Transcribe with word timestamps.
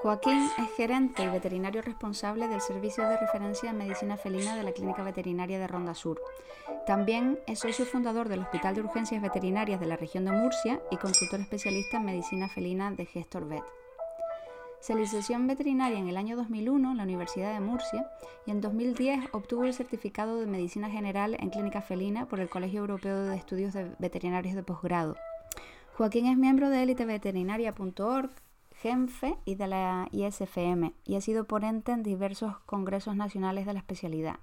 Joaquín 0.00 0.48
es 0.58 0.70
gerente 0.76 1.24
y 1.24 1.28
veterinario 1.28 1.82
responsable 1.82 2.46
del 2.46 2.60
Servicio 2.60 3.06
de 3.08 3.18
Referencia 3.18 3.70
en 3.70 3.78
Medicina 3.78 4.16
Felina 4.16 4.54
de 4.54 4.62
la 4.62 4.72
Clínica 4.72 5.02
Veterinaria 5.02 5.58
de 5.58 5.66
Ronda 5.66 5.94
Sur. 5.94 6.20
También 6.86 7.38
es 7.48 7.58
socio 7.58 7.84
fundador 7.84 8.28
del 8.28 8.40
Hospital 8.40 8.76
de 8.76 8.82
Urgencias 8.82 9.20
Veterinarias 9.20 9.80
de 9.80 9.86
la 9.86 9.96
región 9.96 10.24
de 10.24 10.30
Murcia 10.32 10.80
y 10.92 10.96
consultor 10.98 11.40
especialista 11.40 11.96
en 11.96 12.04
Medicina 12.04 12.48
Felina 12.48 12.92
de 12.92 13.06
Gestor 13.06 13.48
Vet. 13.48 13.64
Se 14.80 14.94
licenció 14.94 15.36
en 15.36 15.46
veterinaria 15.46 15.98
en 15.98 16.08
el 16.08 16.16
año 16.16 16.36
2001 16.36 16.92
en 16.92 16.96
la 16.96 17.02
Universidad 17.02 17.52
de 17.52 17.60
Murcia 17.60 18.08
y 18.46 18.52
en 18.52 18.60
2010 18.60 19.30
obtuvo 19.32 19.64
el 19.64 19.74
certificado 19.74 20.38
de 20.38 20.46
Medicina 20.46 20.88
General 20.88 21.36
en 21.40 21.50
Clínica 21.50 21.82
Felina 21.82 22.26
por 22.26 22.40
el 22.40 22.48
Colegio 22.48 22.80
Europeo 22.80 23.22
de 23.22 23.36
Estudios 23.36 23.74
de 23.74 23.90
Veterinarios 23.98 24.54
de 24.54 24.62
Posgrado. 24.62 25.16
Joaquín 25.96 26.26
es 26.26 26.36
miembro 26.36 26.70
de 26.70 26.84
éliteveterinaria.org 26.84 28.30
GENFE 28.80 29.36
y 29.44 29.56
de 29.56 29.66
la 29.66 30.08
ISFM 30.12 30.94
y 31.04 31.16
ha 31.16 31.20
sido 31.20 31.44
ponente 31.44 31.92
en 31.92 32.04
diversos 32.04 32.58
congresos 32.60 33.16
nacionales 33.16 33.66
de 33.66 33.72
la 33.72 33.80
especialidad. 33.80 34.36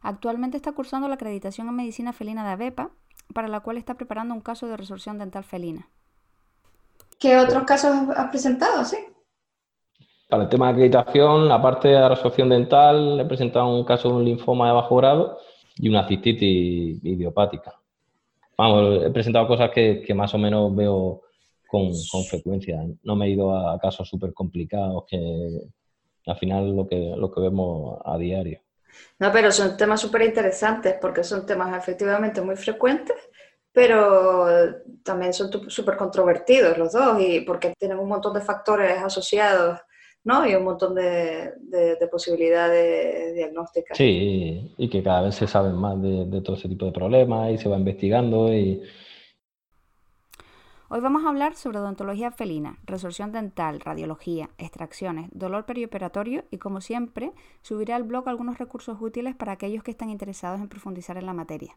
Actualmente 0.00 0.56
está 0.56 0.72
cursando 0.72 1.08
la 1.08 1.16
acreditación 1.16 1.68
en 1.68 1.76
medicina 1.76 2.14
felina 2.14 2.42
de 2.42 2.52
ABEPA, 2.52 2.90
para 3.34 3.48
la 3.48 3.60
cual 3.60 3.76
está 3.76 3.94
preparando 3.94 4.34
un 4.34 4.40
caso 4.40 4.66
de 4.66 4.78
resorción 4.78 5.18
dental 5.18 5.44
felina. 5.44 5.88
¿Qué 7.18 7.36
otros 7.36 7.64
casos 7.64 8.08
has 8.16 8.30
presentado? 8.30 8.82
Sí. 8.84 8.96
Para 10.30 10.44
el 10.44 10.48
tema 10.48 10.66
de 10.66 10.72
acreditación, 10.72 11.50
aparte 11.50 11.88
de 11.88 11.94
la 11.94 12.08
resorción 12.08 12.48
dental, 12.48 13.18
he 13.18 13.24
presentado 13.24 13.66
un 13.66 13.84
caso 13.84 14.08
de 14.08 14.14
un 14.14 14.24
linfoma 14.24 14.68
de 14.68 14.74
bajo 14.74 14.96
grado 14.96 15.38
y 15.76 15.88
una 15.88 16.06
cistitis 16.06 17.04
idiopática. 17.04 17.74
Vamos, 18.56 19.02
he 19.04 19.10
presentado 19.10 19.48
cosas 19.48 19.70
que, 19.70 20.02
que 20.06 20.14
más 20.14 20.32
o 20.32 20.38
menos 20.38 20.74
veo 20.76 21.22
con, 21.66 21.92
frecuencia. 22.28 22.80
No 23.02 23.16
me 23.16 23.26
he 23.26 23.30
ido 23.30 23.56
a 23.56 23.78
casos 23.78 24.08
súper 24.08 24.32
complicados 24.32 25.04
que 25.08 25.18
al 26.26 26.36
final 26.36 26.76
lo 26.76 26.86
que, 26.86 27.14
lo 27.16 27.32
que 27.32 27.40
vemos 27.40 28.00
a 28.04 28.16
diario. 28.16 28.60
No, 29.18 29.32
pero 29.32 29.50
son 29.50 29.76
temas 29.76 30.00
súper 30.00 30.22
interesantes 30.22 30.96
porque 31.00 31.24
son 31.24 31.46
temas 31.46 31.76
efectivamente 31.76 32.40
muy 32.40 32.56
frecuentes, 32.56 33.16
pero 33.72 34.46
también 35.04 35.32
son 35.32 35.70
súper 35.70 35.96
controvertidos 35.96 36.76
los 36.76 36.92
dos 36.92 37.20
y 37.20 37.40
porque 37.40 37.72
tienen 37.78 37.98
un 37.98 38.08
montón 38.08 38.34
de 38.34 38.40
factores 38.40 38.98
asociados 39.02 39.80
¿no? 40.24 40.46
y 40.46 40.54
un 40.54 40.64
montón 40.64 40.94
de, 40.94 41.52
de, 41.60 42.08
posibilidades 42.08 43.34
diagnósticas. 43.34 43.96
Sí, 43.96 44.74
y 44.76 44.90
que 44.90 45.02
cada 45.02 45.22
vez 45.22 45.34
se 45.34 45.46
saben 45.46 45.74
más 45.74 46.00
de, 46.00 46.26
de 46.26 46.40
todo 46.40 46.56
ese 46.56 46.68
tipo 46.68 46.86
de 46.86 46.92
problemas 46.92 47.52
y 47.52 47.58
se 47.58 47.68
va 47.68 47.76
investigando 47.76 48.52
y 48.52 48.82
Hoy 50.92 50.98
vamos 50.98 51.24
a 51.24 51.28
hablar 51.28 51.54
sobre 51.54 51.78
odontología 51.78 52.32
felina, 52.32 52.80
resorción 52.82 53.30
dental, 53.30 53.78
radiología, 53.78 54.50
extracciones, 54.58 55.28
dolor 55.30 55.64
perioperatorio 55.64 56.42
y 56.50 56.58
como 56.58 56.80
siempre 56.80 57.32
subiré 57.62 57.92
al 57.92 58.02
blog 58.02 58.28
algunos 58.28 58.58
recursos 58.58 58.98
útiles 59.00 59.36
para 59.36 59.52
aquellos 59.52 59.84
que 59.84 59.92
están 59.92 60.10
interesados 60.10 60.60
en 60.60 60.68
profundizar 60.68 61.16
en 61.16 61.26
la 61.26 61.32
materia. 61.32 61.76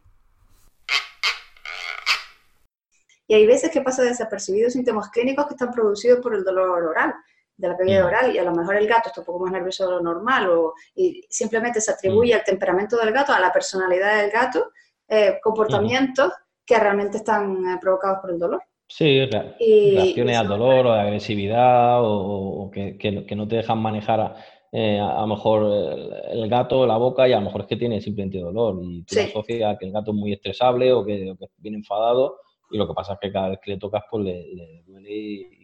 Y 3.27 3.35
hay 3.35 3.45
veces 3.45 3.69
que 3.69 3.81
pasa 3.81 4.01
desapercibidos 4.01 4.73
síntomas 4.73 5.11
clínicos 5.11 5.45
que 5.45 5.53
están 5.53 5.71
producidos 5.71 6.19
por 6.19 6.33
el 6.33 6.43
dolor 6.43 6.83
oral, 6.83 7.13
de 7.55 7.67
la 7.67 7.77
cavidad 7.77 8.05
oral, 8.05 8.35
y 8.35 8.37
a 8.37 8.43
lo 8.43 8.51
mejor 8.51 8.75
el 8.75 8.87
gato 8.87 9.09
está 9.09 9.21
un 9.21 9.25
poco 9.25 9.39
más 9.39 9.51
nervioso 9.51 9.85
de 9.85 9.91
lo 9.91 10.01
normal, 10.01 10.49
o, 10.49 10.73
y 10.95 11.25
simplemente 11.29 11.81
se 11.81 11.91
atribuye 11.91 12.33
al 12.33 12.43
temperamento 12.43 12.97
del 12.97 13.11
gato, 13.11 13.33
a 13.33 13.39
la 13.39 13.51
personalidad 13.51 14.21
del 14.21 14.31
gato, 14.31 14.71
eh, 15.07 15.39
comportamientos 15.41 16.31
que 16.65 16.79
realmente 16.79 17.17
están 17.17 17.65
eh, 17.65 17.77
provocados 17.79 18.19
por 18.21 18.31
el 18.31 18.39
dolor. 18.39 18.61
Sí, 18.87 19.25
reacciones 19.25 20.37
al 20.37 20.47
dolor 20.47 20.87
o 20.87 20.93
de 20.93 20.99
agresividad 20.99 21.99
o, 22.01 22.69
que, 22.71 23.35
no 23.35 23.47
te 23.47 23.55
dejan 23.57 23.79
manejar 23.79 24.35
eh, 24.71 24.99
a, 24.99 25.21
lo 25.21 25.27
mejor 25.27 26.11
el, 26.31 26.47
gato, 26.47 26.85
la 26.85 26.97
boca 26.97 27.27
y 27.27 27.33
a 27.33 27.39
lo 27.39 27.45
mejor 27.45 27.61
es 27.61 27.67
que 27.67 27.75
tiene 27.75 28.01
simplemente 28.01 28.39
dolor 28.39 28.77
y 28.83 29.03
tú 29.03 29.19
asocias 29.19 29.75
a 29.75 29.77
que 29.77 29.87
el 29.87 29.93
gato 29.93 30.11
es 30.11 30.17
muy 30.17 30.33
estresable 30.33 30.91
o 30.93 31.03
que, 31.03 31.35
viene 31.57 31.77
enfadado 31.77 32.37
y 32.69 32.77
lo 32.77 32.87
que 32.87 32.93
pasa 32.93 33.13
es 33.13 33.19
que 33.19 33.31
cada 33.31 33.49
vez 33.49 33.59
que 33.63 33.71
le 33.71 33.77
tocas 33.77 34.03
pues 34.09 34.23
le, 34.25 34.83
duele 34.85 35.62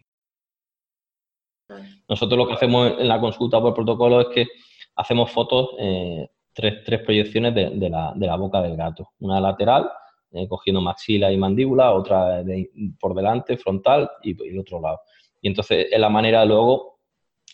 Nosotros 2.08 2.38
lo 2.38 2.48
que 2.48 2.54
hacemos 2.54 2.94
en 3.00 3.08
la 3.08 3.20
consulta 3.20 3.62
por 3.62 3.74
protocolo 3.74 4.22
es 4.22 4.28
que 4.28 4.48
hacemos 4.96 5.32
fotos, 5.32 5.70
eh, 5.80 6.28
tres, 6.54 6.84
tres, 6.84 7.02
proyecciones 7.02 7.54
de, 7.56 7.70
de, 7.72 7.90
la, 7.90 8.14
de 8.16 8.28
la 8.28 8.36
boca 8.36 8.62
del 8.62 8.76
gato, 8.76 9.10
una 9.20 9.40
lateral 9.40 9.90
eh, 10.32 10.48
cogiendo 10.48 10.80
maxila 10.80 11.32
y 11.32 11.38
mandíbula, 11.38 11.92
otra 11.92 12.44
por 13.00 13.16
delante, 13.16 13.58
frontal 13.58 14.12
y, 14.22 14.32
el 14.48 14.60
otro 14.60 14.80
lado. 14.80 15.00
Y 15.42 15.48
entonces 15.48 15.88
es 15.90 16.00
la 16.00 16.10
manera 16.10 16.46
luego 16.46 17.00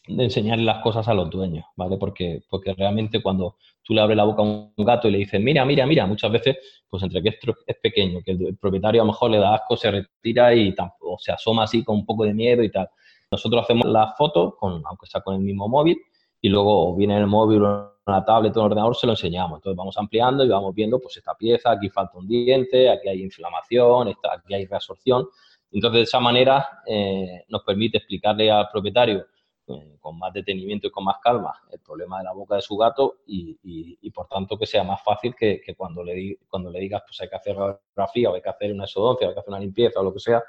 de 0.08 0.26
enseñarle 0.26 0.66
las 0.66 0.84
cosas 0.84 1.08
a 1.08 1.14
los 1.14 1.30
dueños, 1.30 1.64
¿vale? 1.78 1.96
Porque, 1.98 2.42
porque 2.50 2.74
realmente 2.74 3.22
cuando 3.22 3.56
tú 3.82 3.94
le 3.94 4.02
abres 4.02 4.18
la 4.18 4.26
boca 4.26 4.42
a 4.42 4.46
un 4.46 4.74
gato 4.78 5.08
y 5.08 5.12
le 5.12 5.20
dices, 5.20 5.40
mira, 5.40 5.64
mira, 5.64 5.86
mira, 5.86 6.06
muchas 6.06 6.30
veces, 6.32 6.58
pues 6.90 7.02
entre 7.02 7.24
que 7.24 7.30
es, 7.30 7.78
pequeño, 7.82 8.20
que 8.22 8.32
el, 8.32 8.58
propietario 8.58 9.02
a 9.02 9.06
lo 9.06 9.14
mejor 9.14 9.32
le 9.32 9.38
da 9.38 9.56
asco, 9.56 9.78
se 9.78 9.90
retira 9.90 10.54
y 10.54 10.76
o 11.00 11.18
se 11.18 11.32
asoma 11.32 11.64
así 11.64 11.82
con 11.82 11.96
un 11.96 12.06
poco 12.06 12.26
de 12.26 12.34
miedo 12.34 12.62
y 12.62 12.72
tal. 12.72 12.90
Nosotros 13.32 13.64
hacemos 13.64 13.86
la 13.86 14.14
foto, 14.14 14.56
con, 14.56 14.82
aunque 14.86 15.08
sea 15.08 15.22
con 15.22 15.36
el 15.36 15.42
mismo 15.42 15.68
móvil, 15.68 15.98
y 16.42 16.50
luego 16.50 16.96
viene 16.96 17.18
el 17.18 17.28
móvil 17.28 17.64
o 17.64 17.96
la 18.06 18.24
tablet 18.24 18.56
o 18.56 18.60
el 18.60 18.66
ordenador, 18.68 18.96
se 18.96 19.08
lo 19.08 19.14
enseñamos. 19.14 19.58
Entonces 19.58 19.78
vamos 19.78 19.98
ampliando 19.98 20.44
y 20.44 20.50
vamos 20.50 20.76
viendo, 20.76 21.00
pues 21.00 21.18
esta 21.18 21.34
pieza, 21.36 21.72
aquí 21.72 21.90
falta 21.90 22.18
un 22.18 22.28
diente, 22.28 22.90
aquí 22.90 23.10
hay 23.10 23.24
inflamación, 23.24 24.10
aquí 24.10 24.54
hay 24.54 24.66
reabsorción. 24.66 25.28
Entonces 25.72 25.98
de 25.98 26.04
esa 26.04 26.20
manera 26.20 26.82
eh, 26.86 27.46
nos 27.50 27.64
permite 27.64 27.98
explicarle 27.98 28.52
al 28.52 28.70
propietario 28.72 29.26
eh, 29.68 29.98
con 30.00 30.20
más 30.20 30.32
detenimiento 30.32 30.88
y 30.88 30.92
con 30.92 31.04
más 31.04 31.18
calma 31.22 31.52
el 31.72 31.80
problema 31.80 32.20
de 32.20 32.26
la 32.26 32.34
boca 32.34 32.56
de 32.56 32.62
su 32.62 32.78
gato 32.78 33.22
y, 33.26 34.12
por 34.12 34.28
tanto 34.28 34.58
que 34.60 34.68
sea 34.68 34.84
más 34.84 35.04
fácil 35.04 35.34
que, 35.36 35.60
cuando, 35.76 36.04
le, 36.04 36.38
cuando 36.48 36.70
le 36.70 36.80
digas 36.80 37.02
pues 37.06 37.20
hay 37.22 37.28
que 37.28 37.36
hacer 37.36 37.56
radiografía 37.56 38.30
o 38.30 38.36
hay 38.36 38.42
que 38.44 38.50
hacer 38.50 38.72
una 38.72 38.84
exodoncia 38.84 39.26
o 39.26 39.30
hay 39.30 39.34
que 39.34 39.40
hacer 39.40 39.50
una 39.50 39.60
limpieza 39.60 40.00
o 40.00 40.04
lo 40.04 40.14
que 40.14 40.20
sea, 40.20 40.44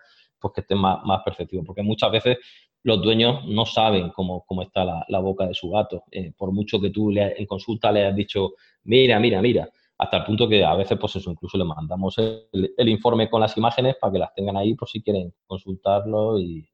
pues 0.48 0.54
que 0.54 0.60
esté 0.62 0.74
más, 0.74 1.04
más 1.04 1.22
perceptivo. 1.22 1.64
Porque 1.64 1.82
muchas 1.82 2.10
veces 2.10 2.38
los 2.86 3.02
dueños 3.02 3.44
no 3.46 3.66
saben 3.66 4.10
cómo, 4.10 4.44
cómo 4.46 4.62
está 4.62 4.84
la, 4.84 5.18
boca 5.18 5.46
de 5.46 5.54
su 5.54 5.70
gato. 5.70 6.04
Eh, 6.10 6.32
por 6.36 6.52
mucho 6.52 6.80
que 6.80 6.90
tú 6.90 7.10
le, 7.10 7.34
en 7.36 7.44
consulta 7.44 7.90
le 7.90 8.04
hayas 8.04 8.14
dicho, 8.14 8.52
mira, 8.84 9.18
mira, 9.18 9.42
mira, 9.42 9.68
hasta 9.98 10.18
el 10.18 10.24
punto 10.24 10.48
que 10.48 10.64
a 10.64 10.74
veces, 10.76 10.96
pues 10.96 11.16
eso, 11.16 11.32
incluso 11.32 11.58
le 11.58 11.64
mandamos 11.64 12.16
el, 12.18 12.88
informe 12.88 13.28
con 13.28 13.40
las 13.40 13.56
imágenes 13.56 13.96
para 14.00 14.12
que 14.12 14.18
las 14.20 14.34
tengan 14.34 14.56
ahí 14.56 14.74
por 14.74 14.88
si 14.88 15.02
quieren 15.02 15.34
consultarlo 15.46 16.38
y, 16.38 16.64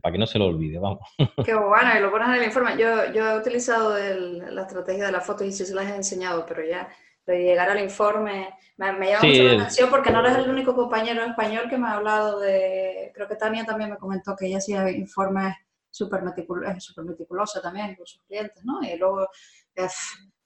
para 0.00 0.12
que 0.12 0.18
no 0.18 0.28
se 0.28 0.38
lo 0.38 0.46
olvide, 0.46 0.78
vamos. 0.78 1.00
Qué 1.44 1.54
bueno, 1.54 1.90
y 1.98 2.00
lo 2.00 2.12
pones 2.12 2.28
en 2.28 2.34
el 2.34 2.44
informe. 2.44 2.76
Yo, 2.78 3.12
yo 3.12 3.30
he 3.30 3.38
utilizado 3.40 3.96
la 3.98 4.62
estrategia 4.62 5.06
de 5.06 5.12
las 5.12 5.26
fotos 5.26 5.44
y 5.44 5.50
sí 5.50 5.64
se 5.64 5.74
las 5.74 5.90
he 5.90 5.96
enseñado, 5.96 6.44
pero 6.46 6.64
ya 6.64 6.88
de 7.26 7.42
llegar 7.42 7.68
al 7.68 7.80
informe. 7.80 8.54
Me, 8.76 8.92
me 8.92 9.10
llama 9.10 9.26
mucho 9.26 9.42
la 9.42 9.52
atención 9.52 9.90
porque 9.90 10.10
no 10.10 10.20
eres 10.20 10.38
el 10.38 10.50
único 10.50 10.74
compañero 10.74 11.24
español 11.24 11.68
que 11.68 11.78
me 11.78 11.88
ha 11.88 11.94
hablado 11.94 12.40
de. 12.40 13.10
Creo 13.14 13.28
que 13.28 13.36
Tania 13.36 13.64
también 13.64 13.90
me 13.90 13.96
comentó 13.96 14.36
que 14.36 14.46
ella 14.46 14.58
hacía 14.58 14.90
informes 14.90 15.54
súper 15.90 16.22
meticulosos 16.22 17.62
también 17.62 17.94
con 17.94 18.06
sus 18.06 18.22
clientes, 18.24 18.62
¿no? 18.64 18.82
Y 18.82 18.96
luego 18.98 19.26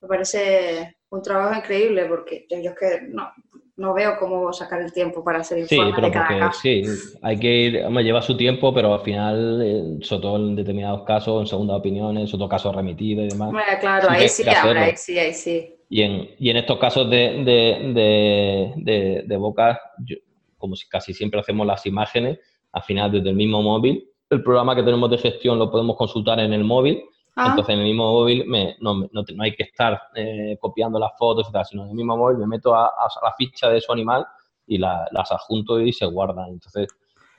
me 0.00 0.08
parece 0.08 0.96
un 1.10 1.22
trabajo 1.22 1.58
increíble 1.58 2.06
porque 2.06 2.46
yo, 2.48 2.70
es 2.70 2.78
que 2.78 3.00
no, 3.08 3.30
no 3.76 3.94
veo 3.94 4.16
cómo 4.18 4.52
sacar 4.52 4.80
el 4.80 4.92
tiempo 4.92 5.24
para 5.24 5.40
hacer 5.40 5.58
informes 5.58 5.94
sí, 5.96 6.02
de 6.02 6.10
cada 6.10 6.38
caso. 6.38 6.60
Sí, 6.60 6.84
hay 7.22 7.38
que 7.38 7.48
ir, 7.48 7.90
me 7.90 8.04
lleva 8.04 8.22
su 8.22 8.36
tiempo, 8.36 8.72
pero 8.72 8.94
al 8.94 9.00
final, 9.00 9.60
eh, 9.62 10.04
sobre 10.04 10.22
todo 10.22 10.36
en 10.36 10.56
determinados 10.56 11.04
casos, 11.04 11.40
en 11.40 11.46
segunda 11.46 11.76
opiniones, 11.76 12.28
en 12.28 12.34
otro 12.36 12.48
caso 12.48 12.72
remitido 12.72 13.24
y 13.24 13.28
demás. 13.28 13.50
Bueno, 13.50 13.72
claro, 13.80 14.08
ahí 14.10 14.28
sí, 14.28 14.44
ahora, 14.48 14.84
ahí 14.84 14.96
sí, 14.96 15.18
ahí 15.18 15.34
sí. 15.34 15.74
Y 15.92 16.02
en, 16.02 16.30
y 16.38 16.50
en 16.50 16.56
estos 16.56 16.78
casos 16.78 17.10
de, 17.10 17.42
de, 17.44 18.74
de, 18.76 19.24
de 19.26 19.36
boca, 19.36 19.80
como 20.56 20.76
si 20.76 20.88
casi 20.88 21.12
siempre 21.12 21.40
hacemos 21.40 21.66
las 21.66 21.84
imágenes, 21.84 22.38
al 22.70 22.82
final 22.82 23.10
desde 23.10 23.30
el 23.30 23.34
mismo 23.34 23.60
móvil, 23.60 24.08
el 24.30 24.40
programa 24.44 24.76
que 24.76 24.84
tenemos 24.84 25.10
de 25.10 25.18
gestión 25.18 25.58
lo 25.58 25.68
podemos 25.68 25.96
consultar 25.96 26.38
en 26.38 26.52
el 26.52 26.62
móvil. 26.62 27.02
Ah. 27.34 27.48
Entonces 27.48 27.74
en 27.74 27.80
el 27.80 27.86
mismo 27.86 28.04
móvil 28.12 28.46
me, 28.46 28.76
no, 28.78 28.94
no, 28.94 29.24
no, 29.34 29.42
hay 29.42 29.52
que 29.56 29.64
estar 29.64 30.00
eh, 30.14 30.56
copiando 30.60 31.00
las 31.00 31.10
fotos 31.18 31.48
y 31.48 31.52
tal, 31.52 31.66
sino 31.66 31.82
en 31.82 31.90
el 31.90 31.96
mismo 31.96 32.16
móvil 32.16 32.38
me 32.38 32.46
meto 32.46 32.72
a, 32.72 32.86
a 32.86 33.08
la 33.24 33.34
ficha 33.36 33.68
de 33.68 33.80
su 33.80 33.92
animal 33.92 34.24
y 34.68 34.78
la, 34.78 35.08
las 35.10 35.32
adjunto 35.32 35.80
y 35.80 35.92
se 35.92 36.06
guardan. 36.06 36.50
Entonces, 36.50 36.86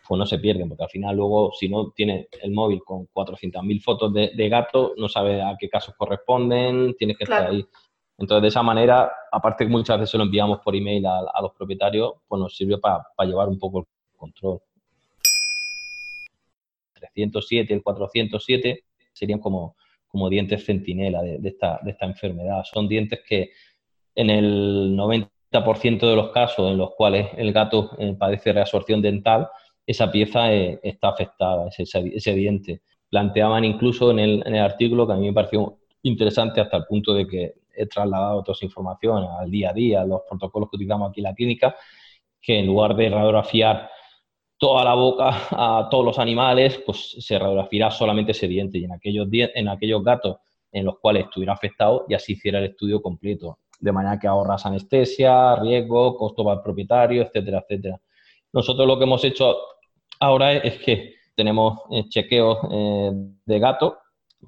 pues 0.05 0.19
no 0.19 0.25
se 0.25 0.39
pierden, 0.39 0.67
porque 0.67 0.83
al 0.83 0.89
final 0.89 1.15
luego, 1.15 1.53
si 1.57 1.69
no 1.69 1.91
tiene 1.91 2.27
el 2.41 2.51
móvil 2.51 2.81
con 2.83 3.07
400.000 3.13 3.81
fotos 3.81 4.13
de, 4.13 4.31
de, 4.35 4.49
gato, 4.49 4.93
no 4.97 5.07
sabe 5.07 5.41
a 5.41 5.55
qué 5.57 5.69
casos 5.69 5.95
corresponden, 5.97 6.95
tienes 6.97 7.17
que 7.17 7.23
estar 7.23 7.49
ahí 7.49 7.65
entonces, 8.21 8.43
de 8.43 8.47
esa 8.49 8.61
manera, 8.61 9.11
aparte 9.31 9.65
que 9.65 9.71
muchas 9.71 9.99
veces 9.99 10.13
lo 10.13 10.23
enviamos 10.23 10.59
por 10.59 10.75
email 10.75 11.03
a, 11.07 11.41
los 11.41 11.53
propietarios, 11.53 12.13
pues 12.27 12.39
nos 12.39 12.55
sirve 12.55 12.77
para 12.77 13.03
llevar 13.25 13.49
un 13.49 13.57
poco 13.57 13.79
el 13.79 13.85
control. 14.15 14.59
307 16.93 17.73
y 17.73 17.75
el 17.75 17.81
407 17.81 18.83
serían 19.11 19.39
como, 19.39 19.75
como 20.07 20.29
dientes 20.29 20.63
centinela 20.63 21.23
de, 21.23 21.39
esta, 21.43 21.79
de 21.81 21.91
esta 21.91 22.05
enfermedad. 22.05 22.63
Son 22.71 22.87
dientes 22.87 23.21
que 23.27 23.49
en 24.13 24.29
el 24.29 24.95
90% 24.95 25.29
de 26.01 26.15
los 26.15 26.29
casos 26.29 26.69
en 26.69 26.77
los 26.77 26.91
cuales 26.91 27.27
el 27.37 27.51
gato 27.51 27.89
eh, 27.97 28.15
padece 28.19 28.53
reabsorción 28.53 29.01
dental, 29.01 29.49
esa 29.87 30.11
pieza 30.11 30.53
eh, 30.53 30.79
está 30.83 31.09
afectada, 31.09 31.69
ese, 31.69 31.85
ese, 32.13 32.33
diente. 32.35 32.83
Planteaban 33.09 33.65
incluso 33.65 34.11
en 34.11 34.19
el, 34.19 34.43
en 34.45 34.53
el 34.53 34.61
artículo, 34.61 35.07
que 35.07 35.13
a 35.13 35.15
mí 35.15 35.25
me 35.25 35.33
pareció 35.33 35.79
interesante 36.03 36.61
hasta 36.61 36.77
el 36.77 36.85
punto 36.85 37.15
de 37.15 37.27
que 37.27 37.60
he 37.83 37.87
trasladado 37.87 38.39
otras 38.39 38.61
informaciones 38.63 39.29
al 39.39 39.49
día 39.49 39.71
a 39.71 39.73
día, 39.73 40.05
los 40.05 40.21
protocolos 40.29 40.69
que 40.69 40.77
utilizamos 40.77 41.09
aquí 41.09 41.19
en 41.19 41.23
la 41.23 41.33
clínica, 41.33 41.75
que 42.41 42.59
en 42.59 42.67
lugar 42.67 42.95
de 42.95 43.09
radiografiar 43.09 43.89
toda 44.57 44.83
la 44.83 44.93
boca 44.93 45.47
a 45.51 45.87
todos 45.89 46.05
los 46.05 46.19
animales, 46.19 46.81
pues 46.85 47.15
se 47.19 47.39
radiografiará 47.39 47.91
solamente 47.91 48.31
ese 48.31 48.47
diente 48.47 48.77
y 48.77 48.85
en 48.85 48.91
aquellos, 48.93 49.27
en 49.31 49.67
aquellos 49.67 50.03
gatos 50.03 50.37
en 50.71 50.85
los 50.85 50.99
cuales 50.99 51.25
estuviera 51.25 51.53
afectado 51.53 52.05
ya 52.07 52.19
se 52.19 52.33
hiciera 52.33 52.59
el 52.59 52.65
estudio 52.65 53.01
completo, 53.01 53.59
de 53.79 53.91
manera 53.91 54.19
que 54.19 54.27
ahorras 54.27 54.65
anestesia, 54.65 55.55
riesgo, 55.55 56.15
costo 56.15 56.43
para 56.43 56.57
el 56.57 56.63
propietario, 56.63 57.23
etcétera, 57.23 57.63
etcétera. 57.67 57.99
Nosotros 58.53 58.87
lo 58.87 58.97
que 58.97 59.03
hemos 59.05 59.23
hecho 59.23 59.57
ahora 60.19 60.53
es, 60.53 60.79
que 60.79 61.15
tenemos 61.35 61.79
eh, 61.91 62.07
chequeos 62.07 62.59
eh, 62.71 63.11
de 63.45 63.59
gato 63.59 63.97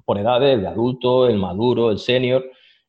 por 0.04 0.18
edades, 0.18 0.60
de 0.60 0.66
adulto, 0.66 1.26
el 1.26 1.38
maduro, 1.38 1.90
el 1.90 1.98
senior, 1.98 2.44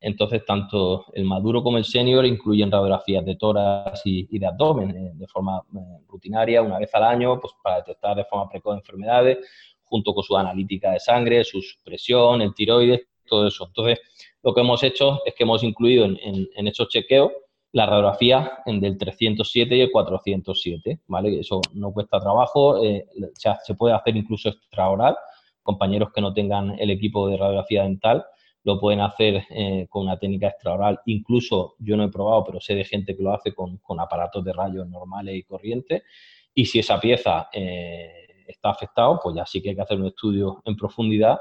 entonces, 0.06 0.46
tanto 0.46 1.06
el 1.14 1.26
maduro 1.26 1.64
como 1.64 1.80
el 1.80 1.84
senior 1.84 2.28
incluyen 2.28 2.72
radiografías 2.72 3.26
de 3.26 3.38
tórax 3.38 4.04
y, 4.06 4.38
de 4.38 4.46
abdomen 4.46 4.92
eh, 4.92 5.12
de 5.16 5.26
forma 5.26 5.64
eh, 5.76 6.04
rutinaria, 6.08 6.62
una 6.62 6.78
vez 6.78 6.94
al 6.94 7.06
año, 7.06 7.40
pues 7.40 7.54
para 7.64 7.78
detectar 7.78 8.16
de 8.16 8.24
forma 8.26 8.48
precoz 8.48 8.78
enfermedades, 8.78 9.40
junto 9.84 10.14
con 10.14 10.24
su 10.24 10.38
analítica 10.38 10.92
de 10.92 11.00
sangre, 11.00 11.44
su 11.44 11.60
presión, 11.84 12.44
el 12.44 12.54
tiroides, 12.54 13.08
todo 13.26 13.48
eso. 13.48 13.66
Entonces, 13.66 14.00
lo 14.44 14.54
que 14.54 14.62
hemos 14.62 14.84
hecho 14.84 15.22
es 15.26 15.34
que 15.34 15.44
hemos 15.44 15.64
incluido 15.64 16.06
en, 16.06 16.68
esos 16.68 16.88
chequeos 16.88 17.32
la 17.72 17.88
radiografía 17.88 18.60
del 18.68 19.00
307 19.00 19.76
y 19.76 19.82
el 19.82 19.92
407, 19.92 21.00
¿vale? 21.08 21.40
Eso 21.40 21.62
no 21.74 21.92
cuesta 21.92 22.20
trabajo, 22.20 22.84
eh, 22.84 23.08
se 23.34 23.74
puede 23.74 23.96
hacer 23.96 24.16
incluso 24.16 24.50
extraoral, 24.50 25.18
compañeros 25.64 26.10
que 26.14 26.22
no 26.22 26.32
tengan 26.32 26.78
el 26.80 26.92
equipo 26.92 27.28
de 27.28 27.38
radiografía 27.38 27.82
dental 27.82 28.24
lo 28.66 28.80
pueden 28.80 29.00
hacer 29.00 29.46
eh, 29.52 29.86
con 29.90 30.04
una 30.04 30.18
técnica 30.18 30.48
extraoral. 30.48 31.00
Incluso 31.06 31.76
yo 31.80 31.96
no 31.96 32.04
he 32.04 32.10
probado, 32.10 32.44
pero 32.44 32.60
sé 32.60 32.74
de 32.74 32.84
gente 32.84 33.16
que 33.16 33.22
lo 33.22 33.32
hace 33.32 33.54
con, 33.54 33.80
aparatos 34.00 34.44
de 34.44 34.52
rayos 34.52 34.88
normales 34.90 35.36
y 35.36 35.44
corrientes. 35.44 36.02
Y 36.54 36.66
si 36.66 36.80
esa 36.80 37.00
pieza 37.00 37.48
eh, 37.54 38.26
está 38.48 38.72
afectada, 38.72 39.20
pues 39.22 39.36
ya 39.36 39.46
sí 39.46 39.62
que 39.62 39.70
hay 39.70 39.76
que 39.76 39.84
hacer 39.84 40.00
un 40.00 40.08
estudio 40.08 40.64
en 40.66 40.76
profundidad. 40.76 41.38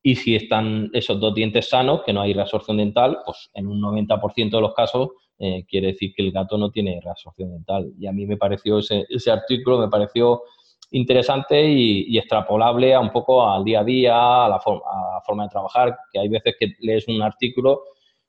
Y 0.00 0.14
si 0.14 0.36
están 0.36 0.88
esos 0.92 1.18
dos 1.18 1.34
dientes 1.34 1.68
sanos, 1.68 2.02
que 2.06 2.12
no 2.12 2.20
hay 2.20 2.32
reabsorción 2.32 2.76
dental, 2.76 3.18
pues 3.26 3.50
en 3.54 3.66
un 3.66 3.80
90% 3.82 4.50
de 4.50 4.60
los 4.60 4.72
casos 4.72 5.08
eh, 5.40 5.64
quiere 5.68 5.88
decir 5.88 6.12
que 6.14 6.22
el 6.22 6.30
gato 6.30 6.56
no 6.58 6.70
tiene 6.70 7.00
reabsorción 7.02 7.50
dental. 7.50 7.92
Y 7.98 8.06
a 8.06 8.12
mí 8.12 8.24
me 8.24 8.36
pareció 8.36 8.78
ese 8.78 9.30
artículo, 9.32 9.80
me 9.80 9.88
pareció 9.88 10.42
interesante 10.90 11.62
y, 11.64 12.16
extrapolable 12.16 12.94
a 12.94 13.00
un 13.00 13.10
poco 13.10 13.48
al 13.48 13.64
día 13.64 13.80
a 13.80 13.84
día, 13.84 14.44
a 14.44 14.48
la, 14.48 14.60
forma, 14.60 15.44
de 15.44 15.48
trabajar, 15.50 15.96
que 16.12 16.18
hay 16.18 16.28
veces 16.28 16.54
que 16.58 16.74
lees 16.80 17.06
un 17.08 17.22
artículo 17.22 17.82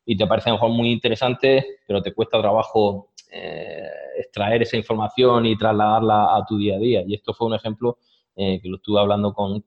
y 0.06 0.18
te 0.18 0.28
parece 0.28 0.50
a 0.50 0.54
lo 0.54 0.58
mejor 0.58 0.72
muy 0.72 0.92
interesante, 0.92 1.80
pero 1.88 2.02
te 2.02 2.14
cuesta 2.14 2.42
trabajo 2.42 3.10
eh, 3.32 3.88
extraer 4.18 4.64
esa 4.64 4.78
información 4.78 5.46
y 5.46 5.58
trasladarla 5.58 6.36
a 6.36 6.46
tu 6.46 6.58
día 6.58 6.76
a 6.76 6.80
día. 6.80 7.04
Y 7.08 7.16
esto 7.16 7.34
fue 7.34 7.48
un 7.48 7.54
ejemplo 7.54 8.00
eh, 8.36 8.60
que 8.62 8.70
lo 8.70 8.78
estuve 8.78 9.00
hablando 9.00 9.34
con, 9.34 9.64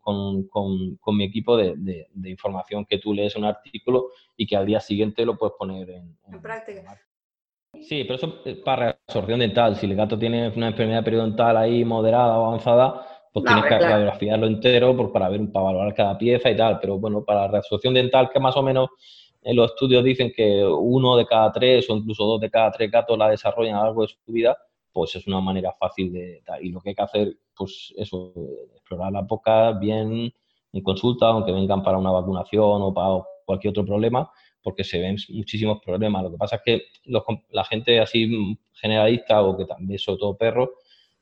mi 1.17 1.25
equipo 1.25 1.57
de, 1.57 2.09
información 2.25 2.85
que 2.85 2.99
tú 2.99 3.15
lees 3.15 3.37
un 3.37 3.45
artículo 3.45 4.11
y 4.37 4.47
que 4.47 4.57
al 4.57 4.67
día 4.67 4.81
siguiente 4.81 5.25
lo 5.25 5.37
puedes 5.37 5.55
poner 5.59 5.91
en, 5.91 6.17
en 6.27 6.43
práctica. 6.43 6.99
Sí, 7.81 8.05
pero 8.05 8.15
eso 8.17 8.41
es 8.45 8.57
para 8.59 8.97
reabsorción 9.07 9.41
dental. 9.41 9.77
Si 9.77 9.87
el 9.87 9.97
gato 9.97 10.19
tiene 10.19 10.49
una 10.55 10.69
enfermedad 10.69 11.05
periodontal 11.05 11.57
ahí 11.57 11.85
moderada 11.85 12.39
o 12.39 12.47
avanzada, 12.47 13.07
pues 13.33 13.45
tienes 13.45 13.65
que 13.65 13.79
radiografiarlo 13.79 14.47
entero 14.47 14.97
por, 14.97 15.11
para 15.11 15.29
ver, 15.31 15.51
para 15.51 15.65
valorar 15.65 15.95
cada 15.95 16.19
pieza 16.19 16.51
y 16.51 16.57
tal. 16.57 16.79
Pero 16.81 16.99
bueno, 16.99 17.25
para 17.25 17.43
la 17.43 17.49
reabsorción 17.49 17.95
dental, 17.95 18.31
que 18.31 18.39
más 18.39 18.57
o 18.57 18.63
menos 18.63 18.91
en 19.43 19.57
los 19.57 19.73
estudios 19.73 20.05
dicen 20.05 20.33
que 20.37 20.65
uno 20.65 21.17
de 21.17 21.27
cada 21.27 21.51
tres 21.51 21.89
o 21.91 21.97
incluso 21.97 22.25
dos 22.25 22.41
de 22.41 22.51
cada 22.51 22.71
tres 22.71 22.91
gatos 22.91 23.19
la 23.19 23.29
desarrollan 23.29 23.75
a 23.75 23.81
lo 23.81 23.85
largo 23.87 24.03
de 24.03 24.09
su 24.09 24.33
vida, 24.33 24.57
pues 24.93 25.17
es 25.17 25.27
una 25.27 25.41
manera 25.41 25.73
fácil 25.73 26.13
de... 26.13 26.43
Y 26.61 26.69
lo 26.69 26.81
que 26.81 26.91
hay 26.91 26.95
que 26.95 27.03
hacer, 27.03 27.37
pues 27.57 27.93
eso, 27.97 28.33
explorar 28.75 29.13
la 29.13 29.23
boca 29.23 29.73
bien 29.73 30.33
en 30.73 30.83
consulta, 30.83 31.29
aunque 31.29 31.53
vengan 31.53 31.83
para 31.83 31.99
una 31.99 32.11
vacunación 32.11 32.83
o 32.83 32.95
para 32.95 33.25
cualquier 33.47 33.71
otro 33.71 33.85
problema, 33.85 34.31
porque 34.63 34.85
se 34.85 35.01
ven 35.01 35.17
muchísimos 35.31 35.81
problemas. 35.85 36.23
Lo 36.23 36.31
que 36.31 36.39
pasa 36.39 36.57
es 36.57 36.63
que 36.65 36.83
la 37.51 37.65
gente 37.65 38.01
así 38.01 38.57
generalista 38.73 39.43
o 39.43 39.57
que 39.57 39.65
también, 39.65 39.99
sobre 39.99 40.19
todo 40.19 40.37
perros, 40.37 40.71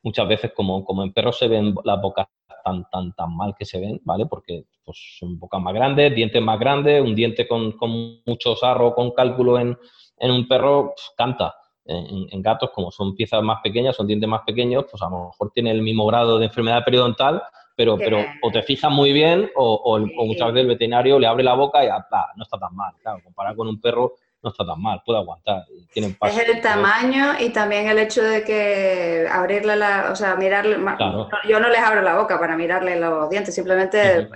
muchas 0.03 0.29
veces 0.29 0.53
como, 0.55 0.85
como 0.85 1.03
en 1.03 1.13
perros 1.13 1.39
se 1.39 1.49
ven 1.49 1.75
las 1.85 2.01
bocas 2.01 2.27
tan, 2.65 2.89
tan, 2.91 3.13
tan 3.15 3.37
mal 3.37 3.55
que 3.59 3.65
se 3.65 3.81
ven, 3.81 4.01
¿vale? 4.05 4.27
Porque 4.27 4.65
pues, 4.85 4.99
son 5.19 5.39
bocas 5.39 5.61
más 5.61 5.75
grandes, 5.75 6.15
dientes 6.15 6.43
más 6.43 6.59
grandes, 6.59 7.03
un 7.03 7.15
diente 7.15 7.49
con, 7.49 7.73
con 7.73 8.23
mucho 8.27 8.55
sarro, 8.57 8.95
con 8.95 9.13
cálculo 9.13 9.59
en, 9.59 9.77
en 10.19 10.31
un 10.31 10.47
perro, 10.47 10.93
pues, 10.95 11.11
canta. 11.17 11.55
En, 11.87 12.29
en, 12.31 12.43
gatos, 12.43 12.71
como 12.73 12.93
son 12.93 13.17
piezas 13.17 13.43
más 13.43 13.61
pequeñas, 13.63 13.97
son 13.97 14.07
dientes 14.07 14.29
más 14.29 14.43
pequeños, 14.47 14.85
pues 14.89 15.03
a 15.03 15.09
lo 15.09 15.27
mejor 15.27 15.51
tiene 15.53 15.73
el 15.73 15.83
mismo 15.83 16.07
grado 16.07 16.39
de 16.39 16.47
enfermedad 16.47 16.85
periodontal, 16.85 17.43
pero, 17.81 17.97
pero 17.97 18.19
o 18.43 18.51
te 18.51 18.63
fijas 18.63 18.93
muy 18.93 19.11
bien 19.11 19.51
o, 19.57 19.99
muchas 19.99 20.49
veces 20.49 20.61
el 20.61 20.67
veterinario 20.67 21.19
le 21.19 21.27
abre 21.27 21.43
la 21.43 21.55
boca 21.55 21.83
y 21.83 21.89
ah, 21.89 22.07
no 22.37 22.43
está 22.43 22.59
tan 22.59 22.77
mal. 22.77 22.93
Claro, 23.01 23.23
comparado 23.25 23.57
con 23.57 23.69
un 23.69 23.81
perro 23.81 24.17
no 24.43 24.51
está 24.51 24.67
tan 24.67 24.83
mal, 24.83 25.01
puede 25.05 25.19
aguantar. 25.19 25.65
es 25.95 26.39
el 26.39 26.61
tamaño 26.61 27.41
y 27.41 27.49
también 27.51 27.89
el 27.89 27.99
hecho 27.99 28.23
de 28.23 28.45
que 28.45 29.27
abrirle 29.31 29.77
la, 29.77 30.11
o 30.13 30.17
sea, 30.17 30.37
mirarle, 30.37 30.77
yo 31.49 31.59
no 31.59 31.71
les 31.71 31.79
abro 31.79 32.03
la 32.03 32.17
boca 32.17 32.39
para 32.39 32.55
mirarle 32.55 33.01
los 33.01 33.31
dientes, 33.31 33.55
simplemente 33.55 34.29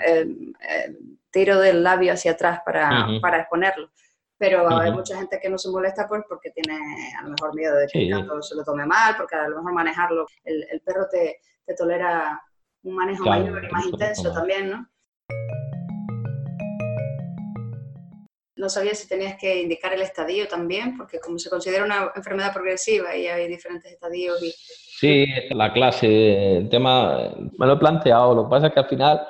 tiro 1.30 1.58
del 1.58 1.82
labio 1.82 2.14
hacia 2.14 2.30
atrás 2.30 2.60
para, 2.64 3.08
para 3.20 3.40
exponerlo. 3.40 3.90
Pero 4.38 4.70
hay 4.78 4.90
mucha 4.90 5.18
gente 5.18 5.38
que 5.38 5.50
no 5.50 5.58
se 5.58 5.68
molesta 5.68 6.08
pues 6.08 6.22
porque 6.26 6.50
tiene 6.50 6.78
a 7.18 7.24
lo 7.24 7.30
mejor 7.30 7.54
miedo 7.54 7.76
de 7.76 7.88
que 7.88 8.06
el 8.06 8.10
gato 8.10 8.40
se 8.40 8.54
lo 8.54 8.64
tome 8.64 8.86
mal, 8.86 9.14
porque 9.18 9.36
a 9.36 9.48
lo 9.48 9.56
mejor 9.56 9.74
manejarlo, 9.74 10.26
el, 10.44 10.66
el 10.70 10.80
perro 10.80 11.06
te, 11.10 11.40
te 11.66 11.74
tolera 11.74 12.40
un 12.84 12.94
manejo 12.94 13.24
mayor 13.24 13.64
y 13.64 13.72
más 13.72 13.86
intenso 13.86 14.32
también, 14.32 14.70
¿no? 14.70 14.88
No 18.56 18.68
sabía 18.68 18.94
si 18.94 19.08
tenías 19.08 19.36
que 19.36 19.62
indicar 19.62 19.92
el 19.92 20.00
estadio 20.00 20.46
también, 20.46 20.96
porque 20.96 21.18
como 21.18 21.38
se 21.38 21.50
considera 21.50 21.84
una 21.84 22.12
enfermedad 22.14 22.52
progresiva 22.52 23.14
y 23.16 23.26
hay 23.26 23.48
diferentes 23.48 23.92
estadios. 23.92 24.42
Y... 24.42 24.50
Sí, 24.50 25.26
la 25.50 25.72
clase, 25.72 26.58
el 26.58 26.68
tema, 26.68 27.34
me 27.58 27.66
lo 27.66 27.74
he 27.74 27.78
planteado, 27.78 28.34
lo 28.34 28.44
que 28.44 28.50
pasa 28.50 28.68
es 28.68 28.72
que 28.72 28.80
al 28.80 28.88
final 28.88 29.26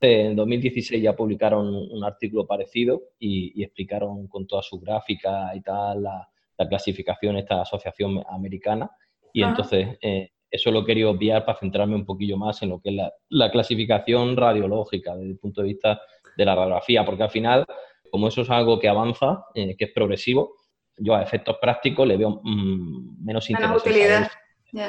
en 0.00 0.36
2016 0.36 1.02
ya 1.02 1.16
publicaron 1.16 1.68
un 1.74 2.04
artículo 2.04 2.46
parecido 2.46 3.02
y, 3.18 3.62
explicaron 3.62 4.26
con 4.28 4.46
toda 4.46 4.62
su 4.62 4.78
gráfica 4.80 5.54
y 5.54 5.62
tal 5.62 6.02
la, 6.02 6.28
clasificación 6.68 7.36
esta 7.36 7.60
asociación 7.60 8.22
americana 8.30 8.90
y 9.32 9.42
entonces 9.42 9.98
eh, 10.00 10.30
eso 10.50 10.70
lo 10.70 10.84
quería 10.84 11.08
obviar 11.08 11.44
para 11.44 11.58
centrarme 11.58 11.94
un 11.94 12.04
poquillo 12.04 12.36
más 12.36 12.62
en 12.62 12.70
lo 12.70 12.80
que 12.80 12.90
es 12.90 12.96
la, 13.28 13.50
clasificación 13.50 14.36
radiológica 14.36 15.14
desde 15.14 15.30
el 15.30 15.38
punto 15.38 15.62
de 15.62 15.68
vista 15.68 16.00
de 16.36 16.44
la 16.44 16.54
radiografía, 16.54 17.04
porque 17.04 17.24
al 17.24 17.30
final, 17.30 17.64
como 18.10 18.28
eso 18.28 18.42
es 18.42 18.50
algo 18.50 18.78
que 18.78 18.88
avanza, 18.88 19.44
eh, 19.54 19.76
que 19.76 19.86
es 19.86 19.92
progresivo, 19.92 20.54
yo 20.98 21.14
a 21.14 21.22
efectos 21.22 21.56
prácticos 21.60 22.06
le 22.06 22.16
veo 22.16 22.40
mm, 22.42 23.24
menos 23.24 23.48
interés. 23.50 23.76
utilidad. 23.76 24.30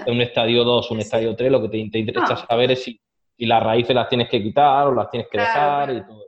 Un 0.07 0.21
estadio 0.21 0.63
2, 0.63 0.91
un 0.91 0.99
estadio 0.99 1.35
3, 1.35 1.51
lo 1.51 1.61
que 1.61 1.69
te, 1.69 1.77
interesa 1.77 2.35
saber 2.35 2.71
es 2.71 2.83
si, 2.83 2.99
las 3.39 3.63
raíces 3.63 3.95
las 3.95 4.09
tienes 4.09 4.27
que 4.27 4.41
quitar 4.41 4.87
o 4.87 4.93
las 4.93 5.09
tienes 5.09 5.29
que 5.29 5.37
dejar 5.37 5.91
y 5.91 6.05
todo. 6.05 6.25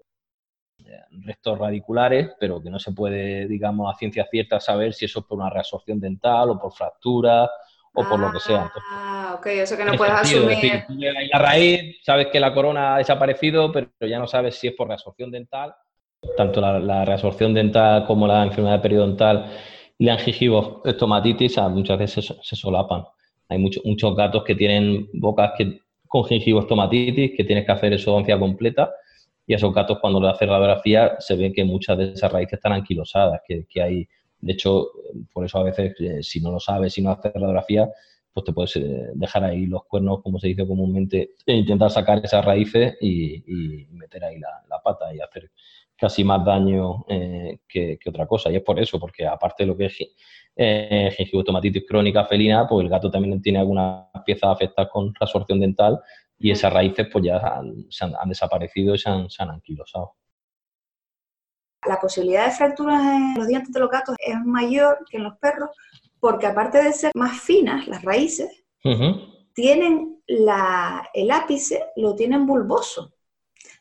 Restos 1.12 1.57
radiculares, 1.57 2.31
pero 2.39 2.62
que 2.62 2.69
no 2.69 2.79
se 2.79 2.91
puede, 2.93 3.48
digamos, 3.48 3.93
a 3.93 3.98
ciencia 3.98 4.27
cierta 4.29 4.59
saber 4.59 4.93
si 4.93 5.05
eso 5.05 5.19
es 5.19 5.25
por 5.25 5.39
una 5.39 5.50
reabsorción 5.50 6.00
dental 6.00 6.51
o 6.51 6.59
por 6.59 6.71
fractura 6.71 7.50
o 7.93 8.03
por 8.07 8.19
lo 8.19 8.31
que 8.31 8.39
sea. 8.39 8.71
ah, 8.91 9.19
ok, 9.39 9.48
eso 9.48 9.75
que 9.75 9.86
no 9.86 9.93
puedes 9.93 10.13
asumir. 10.13 10.84
la 11.31 11.39
raíz, 11.39 11.98
sabes 12.03 12.27
que 12.27 12.39
la 12.39 12.53
corona 12.53 12.96
ha 12.96 12.98
desaparecido, 13.00 13.72
pero 13.72 13.89
ya 14.01 14.19
no 14.19 14.27
sabes 14.27 14.55
si 14.55 14.67
es 14.67 14.74
por 14.74 14.88
reabsorción 14.88 15.31
dental. 15.31 15.74
Tanto 16.36 16.62
la, 16.62 17.05
reabsorción 17.05 17.53
dental 17.53 18.05
como 18.05 18.27
la 18.27 18.43
enfermedad 18.43 18.81
periodontal 18.81 19.51
y 19.98 20.05
la 20.05 20.15
estomatitis 20.15 21.58
muchas 21.69 21.98
veces 21.98 22.34
se, 22.41 22.55
solapan. 22.55 23.05
Hay 23.48 23.58
muchos 23.58 23.84
muchos 23.86 24.15
gatos 24.15 24.43
que 24.43 24.55
tienen 24.55 25.10
bocas 25.13 25.53
que, 25.58 25.79
con 26.08 26.25
estomatitis 26.29 27.31
que 27.36 27.43
tienes 27.43 27.65
que 27.65 27.72
hacer 27.72 27.93
esodoncia 27.93 28.38
completa 28.38 28.91
y 29.48 29.53
esos 29.53 29.74
gatos 29.74 30.00
cuando 30.00 30.22
le 30.22 30.29
haces 30.29 30.48
radiografía 30.48 31.15
se 31.19 31.36
ve 31.36 31.51
que 31.53 31.63
muchas 31.63 31.98
de 31.98 32.12
esas 32.12 32.31
raíces 32.31 32.53
están 32.53 32.74
anquilosadas, 32.74 33.41
que, 33.48 33.65
que 33.67 33.81
hay 33.81 34.08
de 34.41 34.53
hecho, 34.53 34.91
por 35.34 35.46
eso 35.46 35.60
a 35.60 35.63
veces, 35.63 35.93
eh, 36.00 36.24
si 36.24 36.39
no 36.39 36.51
lo 36.51 36.60
sabes, 36.60 36.93
si 36.93 37.01
no 37.01 37.12
haces 37.12 37.34
radiografía, 37.34 37.89
pues 38.39 38.46
te 38.46 38.53
puedes 38.53 38.75
eh, 38.77 39.12
dejar 39.13 39.43
ahí 39.43 39.65
los 39.65 39.86
cuernos, 39.86 40.22
como 40.22 40.39
se 40.39 40.48
dice 40.48 40.67
comúnmente, 40.67 41.31
e 41.46 41.53
intentar 41.53 41.91
sacar 41.91 42.22
esas 42.24 42.43
raíces 42.43 42.98
y, 43.01 43.88
meter 43.91 44.24
ahí 44.24 44.39
la, 44.39 44.81
pata 44.84 45.13
y 45.13 45.19
hacer 45.19 45.51
casi 45.98 46.24
más 46.24 46.43
daño 46.46 47.05
eh, 47.10 47.60
que, 47.67 48.00
otra 48.08 48.25
cosa. 48.25 48.51
Y 48.51 48.55
es 48.55 48.63
por 48.63 48.79
eso, 48.79 49.00
porque 49.00 49.27
aparte 49.27 49.63
de 49.63 49.67
lo 49.67 49.77
que 49.77 49.86
es 49.86 49.98
eh, 50.55 51.13
gingivotomatitis 51.15 51.86
crónica 51.88 52.25
felina, 52.25 52.67
pues 52.67 52.84
el 52.84 52.89
gato 52.89 53.12
también 53.12 53.41
tiene 53.41 53.60
algunas 53.60 54.05
piezas 54.25 54.50
afectadas 54.50 54.91
con 54.91 55.13
resorción 55.15 55.60
dental 55.60 56.00
y 56.38 56.51
esas 56.51 56.72
raíces 56.72 57.08
pues 57.12 57.25
ya 57.25 57.38
han, 57.38 57.86
han, 58.19 58.29
desaparecido 58.29 58.96
y 58.96 58.98
se 58.98 59.10
han, 59.10 59.29
se 59.29 59.43
han 59.43 59.51
anquilosado. 59.51 60.15
La 61.86 62.00
posibilidad 62.00 62.46
de 62.46 62.51
fracturas 62.51 63.01
en 63.01 63.36
los 63.36 63.48
dientes 63.48 63.72
de 63.74 63.79
los 63.79 63.89
gatos 63.89 64.15
es 64.19 64.36
mayor 64.46 65.00
que 65.10 65.17
en 65.17 65.24
los 65.24 65.38
perros 65.38 65.69
porque 66.20 66.48
aparte 66.48 66.84
de 66.84 66.94
ser 66.94 67.12
más 67.16 67.40
finas 67.40 67.88
las 67.88 68.04
raíces, 68.04 68.50
tienen 69.54 70.22
la, 70.28 71.10
el 71.14 71.32
ápice, 71.32 71.84
lo 71.96 72.16
tienen 72.16 72.46
bulboso. 72.46 73.14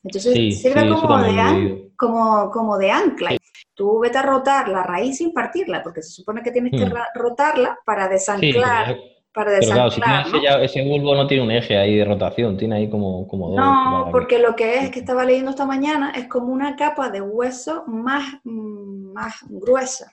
Entonces 0.03 0.61
sirve 0.61 0.89
como, 0.89 1.19
de 1.19 1.91
como, 1.97 2.51
como, 2.51 2.79
de 2.79 2.91
ancla. 2.91 3.37
Tú 3.75 4.01
vete 4.01 4.19
a 4.19 4.23
rotar 4.23 4.69
la 4.69 4.83
raíz 4.83 5.19
sin 5.19 5.33
partirla, 5.33 5.83
porque 5.83 6.03
se 6.03 6.11
supone 6.11 6.43
que 6.43 6.51
tienes 6.51 6.73
que 6.73 6.87
hmm. 6.87 6.95
rotarla 7.15 7.79
para 7.85 8.09
desanclar. 8.09 8.97
para 9.33 9.53
desanclar 9.53 10.25
pero 10.31 10.41
claro, 10.41 10.63
ese, 10.63 10.83
bulbo 10.83 11.15
no 11.15 11.27
tiene 11.27 11.45
un 11.45 11.51
eje 11.51 11.77
ahí 11.77 11.97
de 11.97 12.05
rotación, 12.05 12.57
tiene 12.57 12.77
ahí 12.77 12.91
como, 12.91 13.27
como 13.29 13.55
No, 13.55 14.09
porque 14.11 14.39
lo 14.39 14.57
que 14.57 14.79
es 14.79 14.91
que 14.91 15.01
estaba 15.01 15.25
leyendo 15.25 15.51
esta 15.51 15.67
mañana 15.67 16.13
es 16.17 16.27
como 16.27 16.53
una 16.53 16.75
capa 16.77 17.11
de 17.11 17.21
hueso 17.21 17.85
más, 17.87 18.25
más 18.45 19.35
gruesa. 19.49 20.13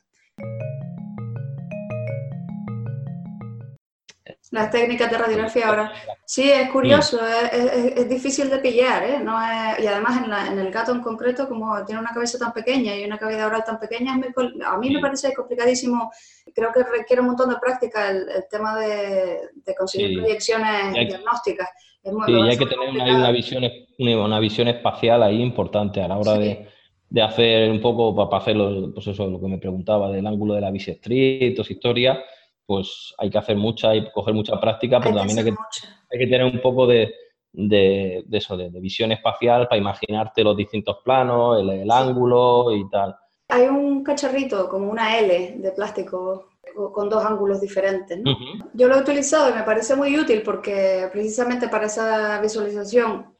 Las 4.55 4.71
técnicas 4.71 5.12
de 5.12 5.17
radiografía 5.17 5.67
ahora. 5.67 5.91
Sí, 6.24 6.50
es 6.50 6.69
curioso, 6.69 7.19
es, 7.51 8.07
difícil 8.07 8.50
de 8.50 8.59
pillar, 8.59 9.03
¿eh? 9.03 9.19
No 9.21 9.33
y 9.33 9.85
además 9.85 10.24
en, 10.25 10.57
el 10.57 10.71
gato 10.71 10.93
en 10.93 11.01
concreto, 11.01 11.50
como 11.50 11.83
tiene 11.83 12.00
una 12.00 12.13
cabeza 12.13 12.39
tan 12.39 12.53
pequeña 12.53 12.95
y 12.95 13.03
una 13.03 13.17
cavidad 13.17 13.47
oral 13.47 13.65
tan 13.65 13.77
pequeña, 13.77 14.13
a 14.13 14.77
mí 14.77 14.89
me 14.91 15.01
parece 15.01 15.33
complicadísimo. 15.33 16.09
Creo 16.53 16.71
que 16.71 16.83
requiere 16.83 17.21
un 17.21 17.27
montón 17.27 17.50
de 17.50 17.57
práctica 17.57 18.09
el, 18.09 18.27
tema 18.50 18.79
de, 18.79 19.41
conseguir 19.77 20.21
proyecciones 20.21 20.93
diagnósticas. 20.93 21.67
sí, 22.01 22.31
y 22.31 22.50
hay 22.50 22.57
que 22.57 22.65
tener 22.65 22.89
una, 22.89 23.31
visión, 23.31 23.63
una 23.97 24.39
visión 24.39 24.69
espacial 24.69 25.21
ahí 25.21 25.41
importante 25.41 26.01
a 26.01 26.07
la 26.07 26.17
hora 26.17 26.38
de, 26.38 26.65
hacer 27.21 27.69
un 27.69 27.81
poco, 27.81 28.15
para 28.15 28.41
hacer 28.41 28.55
pues 28.93 29.05
eso, 29.05 29.27
lo 29.27 29.41
que 29.41 29.47
me 29.47 29.57
preguntaba 29.57 30.09
del 30.13 30.25
ángulo 30.25 30.53
de 30.53 30.62
la 30.62 30.71
bisectriz, 30.71 31.59
historia 31.69 32.24
pues 32.65 33.13
hay 33.17 33.29
que 33.29 33.38
hacer 33.38 33.55
mucha 33.55 33.95
y 33.95 34.10
coger 34.12 34.34
mucha 34.34 34.60
práctica, 34.60 35.00
pero 35.00 35.15
también 35.15 35.39
hay 35.39 35.45
que, 35.45 35.51
hay 36.12 36.19
que, 36.19 36.27
tener 36.27 36.43
un 36.43 36.62
poco 36.62 36.88
de, 36.88 37.13
de, 37.53 38.25
eso, 38.31 38.57
de, 38.57 38.69
visión 38.79 39.12
espacial 39.12 39.67
para 39.67 39.79
imaginarte 39.79 40.43
los 40.43 40.57
distintos 40.57 40.98
planos, 41.03 41.60
el, 41.60 41.89
ángulo 41.89 42.75
y 42.75 42.89
tal. 42.89 43.15
Hay 43.50 43.67
un 43.67 44.03
cacharrito 44.03 44.67
como 44.69 44.89
una 44.89 45.19
L 45.19 45.55
de 45.57 45.72
plástico 45.72 46.50
con 46.93 47.10
dos 47.10 47.24
ángulos 47.24 47.62
diferentes. 47.62 48.19
¿no? 48.19 48.36
Yo 48.74 48.88
lo 48.88 48.95
he 48.95 49.01
utilizado 49.01 49.50
y 49.50 49.53
me 49.53 49.63
parece 49.63 49.95
muy 49.95 50.17
útil 50.19 50.41
porque 50.43 51.07
precisamente 51.12 51.69
para 51.69 51.86
esa 51.86 52.41
visualización, 52.41 53.34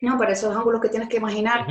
¿no? 0.00 0.18
para 0.18 0.32
esos 0.32 0.56
ángulos 0.56 0.80
que 0.80 0.88
tienes 0.88 1.08
que 1.08 1.18
imaginar, 1.18 1.66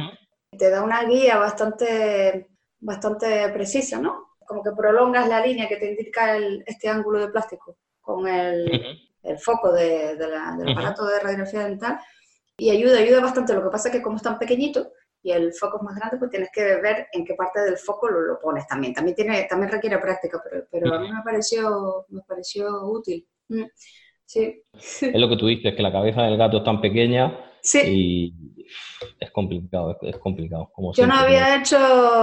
te 0.56 0.70
da 0.70 0.84
una 0.84 1.04
guía 1.06 1.38
bastante, 1.38 2.50
bastante 2.80 3.50
precisa, 3.50 4.00
¿no? 4.00 4.27
Como 4.48 4.64
que 4.64 4.72
prolongas 4.72 5.28
la 5.28 5.46
línea 5.46 5.68
que 5.68 5.78
te 5.78 5.90
indica 5.90 6.38
este 6.66 6.90
ángulo 6.90 7.20
de 7.20 7.28
plástico 7.28 7.78
con 8.02 8.28
el, 8.28 9.00
foco 9.40 9.74
del 9.74 10.34
aparato 10.34 11.06
de 11.06 11.20
radiografía 11.20 11.66
dental 11.66 12.00
y 12.58 12.70
ayuda, 12.72 12.98
ayuda 12.98 13.22
bastante. 13.22 13.54
Lo 13.54 13.64
que 13.64 13.70
pasa 13.70 13.90
es 13.90 13.96
que 13.96 14.02
como 14.02 14.16
es 14.16 14.24
tan 14.24 14.40
pequeñito 14.40 14.94
y 15.22 15.32
el 15.32 15.54
foco 15.54 15.78
es 15.78 15.84
más 15.84 15.96
grande, 15.96 16.18
pues 16.18 16.32
tienes 16.32 16.50
que 16.54 16.64
ver 16.64 17.08
en 17.12 17.26
qué 17.26 17.34
parte 17.34 17.60
del 17.62 17.78
foco 17.78 18.08
lo, 18.08 18.40
pones 18.40 18.66
también. 18.68 18.94
También, 18.94 19.16
tiene, 19.16 19.46
también 19.50 19.72
requiere 19.72 19.98
práctica, 19.98 20.42
pero, 20.72 20.94
a 20.94 21.00
mí 21.00 21.12
me 21.12 21.22
pareció, 21.24 22.06
me 22.08 22.22
pareció 22.22 22.68
útil. 22.90 23.28
Mm, 23.50 23.66
sí. 24.26 24.64
Es 24.74 25.20
lo 25.20 25.28
que 25.28 25.38
tú 25.38 25.48
dices, 25.48 25.76
que 25.76 25.84
la 25.84 25.92
cabeza 25.92 26.24
del 26.24 26.38
gato 26.38 26.60
es 26.60 26.64
tan 26.64 26.80
pequeña 26.80 27.38
y 27.74 28.34
es 29.20 29.32
complicado, 29.32 29.98
es, 30.02 30.18
complicado. 30.18 30.70
Como 30.74 30.94
Yo 30.94 31.08
no 31.08 31.16
había 31.16 31.56
hecho 31.58 31.78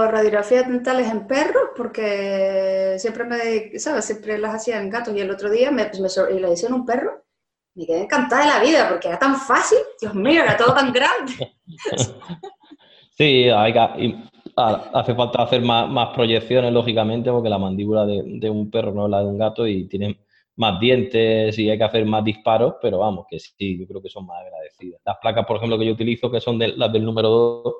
radiografías 0.09 0.67
dentales 0.67 1.09
en 1.09 1.27
perros 1.27 1.69
porque 1.75 2.95
siempre 2.97 3.23
me, 3.25 3.79
¿sabes? 3.79 4.05
Siempre 4.05 4.37
las 4.37 4.55
hacía 4.55 4.79
en 4.79 4.89
gatos 4.89 5.15
y 5.15 5.19
el 5.19 5.31
otro 5.31 5.49
día 5.49 5.71
me, 5.71 5.83
me 5.83 6.35
y 6.35 6.39
la 6.39 6.51
hice 6.51 6.67
en 6.67 6.73
un 6.73 6.85
perro. 6.85 7.23
Me 7.75 7.85
quedé 7.85 8.03
encantada 8.03 8.45
de 8.45 8.51
la 8.51 8.59
vida 8.59 8.89
porque 8.89 9.09
era 9.09 9.19
tan 9.19 9.35
fácil. 9.35 9.79
Dios 9.99 10.15
mío, 10.15 10.43
era 10.43 10.55
todo 10.55 10.73
tan 10.73 10.93
grande. 10.93 11.55
sí, 13.17 13.49
hay 13.49 13.73
hace 14.55 15.15
falta 15.15 15.43
hacer 15.43 15.61
más, 15.61 15.89
más, 15.89 16.13
proyecciones, 16.15 16.71
lógicamente, 16.71 17.29
porque 17.29 17.49
la 17.49 17.57
mandíbula 17.57 18.05
de, 18.05 18.23
de, 18.25 18.49
un 18.49 18.71
perro 18.71 18.93
no 18.93 19.05
es 19.05 19.11
la 19.11 19.19
de 19.19 19.25
un 19.25 19.37
gato 19.37 19.67
y 19.67 19.87
tiene 19.87 20.24
más 20.57 20.79
dientes 20.79 21.57
y 21.59 21.69
hay 21.69 21.77
que 21.77 21.83
hacer 21.83 22.05
más 22.05 22.23
disparos, 22.23 22.75
pero 22.81 22.99
vamos, 22.99 23.25
que 23.29 23.39
sí, 23.39 23.77
yo 23.79 23.87
creo 23.87 24.01
que 24.01 24.09
son 24.09 24.25
más 24.25 24.41
agradecidas. 24.41 25.01
Las 25.05 25.17
placas, 25.21 25.45
por 25.45 25.57
ejemplo, 25.57 25.77
que 25.77 25.85
yo 25.85 25.93
utilizo, 25.93 26.31
que 26.31 26.39
son 26.39 26.57
de, 26.57 26.69
las 26.69 26.91
del 26.91 27.03
número 27.03 27.29
2, 27.29 27.75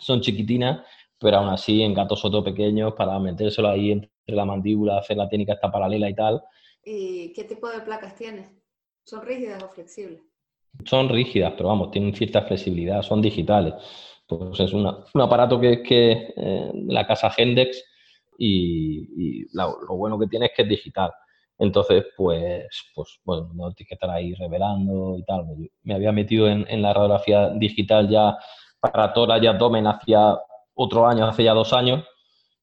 son 0.00 0.20
chiquitinas, 0.20 0.84
pero 1.18 1.38
aún 1.38 1.48
así 1.48 1.82
en 1.82 1.94
gatos 1.94 2.20
soto 2.20 2.44
pequeños 2.44 2.94
para 2.94 3.18
metérselo 3.18 3.68
ahí 3.68 3.92
entre 3.92 4.10
la 4.26 4.44
mandíbula, 4.44 4.98
hacer 4.98 5.16
la 5.16 5.28
técnica 5.28 5.54
esta 5.54 5.70
paralela 5.70 6.08
y 6.08 6.14
tal. 6.14 6.42
¿Y 6.84 7.32
qué 7.32 7.44
tipo 7.44 7.68
de 7.68 7.80
placas 7.80 8.14
tienes? 8.14 8.48
¿Son 9.04 9.22
rígidas 9.22 9.62
o 9.62 9.68
flexibles? 9.68 10.22
Son 10.84 11.08
rígidas, 11.08 11.52
pero 11.56 11.68
vamos, 11.68 11.90
tienen 11.90 12.14
cierta 12.14 12.42
flexibilidad, 12.42 13.02
son 13.02 13.20
digitales. 13.20 13.74
Pues 14.26 14.60
es 14.60 14.72
un 14.72 14.86
aparato 15.20 15.60
que 15.60 15.72
es 15.72 15.80
que 15.80 16.32
eh, 16.36 16.72
la 16.86 17.06
casa 17.06 17.30
Gendex 17.30 17.84
y, 18.38 19.46
lo 19.52 19.96
bueno 19.96 20.18
que 20.18 20.26
tiene 20.26 20.46
es 20.46 20.52
que 20.56 20.62
es 20.62 20.68
digital. 20.68 21.10
Entonces, 21.60 22.06
pues, 22.16 22.66
pues 22.94 23.20
bueno, 23.22 23.50
no 23.54 23.74
que 23.74 23.84
estar 23.90 24.08
ahí 24.08 24.32
revelando 24.34 25.18
y 25.18 25.22
tal. 25.24 25.44
Me 25.82 25.94
había 25.94 26.10
metido 26.10 26.48
en, 26.48 26.82
la 26.82 26.94
radiografía 26.94 27.50
digital 27.50 28.08
ya 28.08 28.38
para 28.80 29.12
tórax 29.12 29.42
y 29.42 29.46
abdomen 29.46 29.86
hacía 29.86 30.38
otro 30.74 31.06
año, 31.06 31.26
hace 31.26 31.44
ya 31.44 31.52
dos 31.52 31.74
años, 31.74 32.02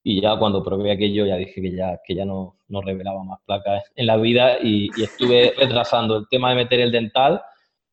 y 0.02 0.20
ya 0.20 0.36
cuando 0.36 0.64
probé 0.64 0.90
aquello 0.90 1.26
ya 1.26 1.36
dije 1.36 1.62
que 1.62 1.76
ya, 1.76 2.00
que 2.04 2.16
ya 2.16 2.24
no, 2.24 2.56
no 2.66 2.82
revelaba 2.82 3.22
más 3.22 3.38
placas 3.46 3.84
en 3.94 4.06
la 4.06 4.16
vida 4.16 4.58
y, 4.60 4.90
estuve 5.00 5.54
retrasando 5.58 6.16
el 6.16 6.28
tema 6.28 6.50
de 6.50 6.56
meter 6.56 6.80
el 6.80 6.90
dental 6.90 7.40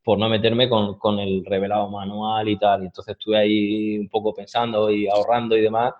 por 0.03 0.17
no 0.17 0.27
meterme 0.27 0.67
con, 0.69 0.97
con 0.97 1.19
el 1.19 1.45
revelado 1.45 1.87
manual 1.87 2.49
y 2.49 2.57
tal. 2.57 2.81
Y 2.81 2.85
entonces 2.87 3.15
estuve 3.15 3.37
ahí 3.37 3.99
un 3.99 4.09
poco 4.09 4.33
pensando 4.33 4.89
y 4.89 5.07
ahorrando 5.07 5.55
y 5.55 5.61
demás 5.61 5.93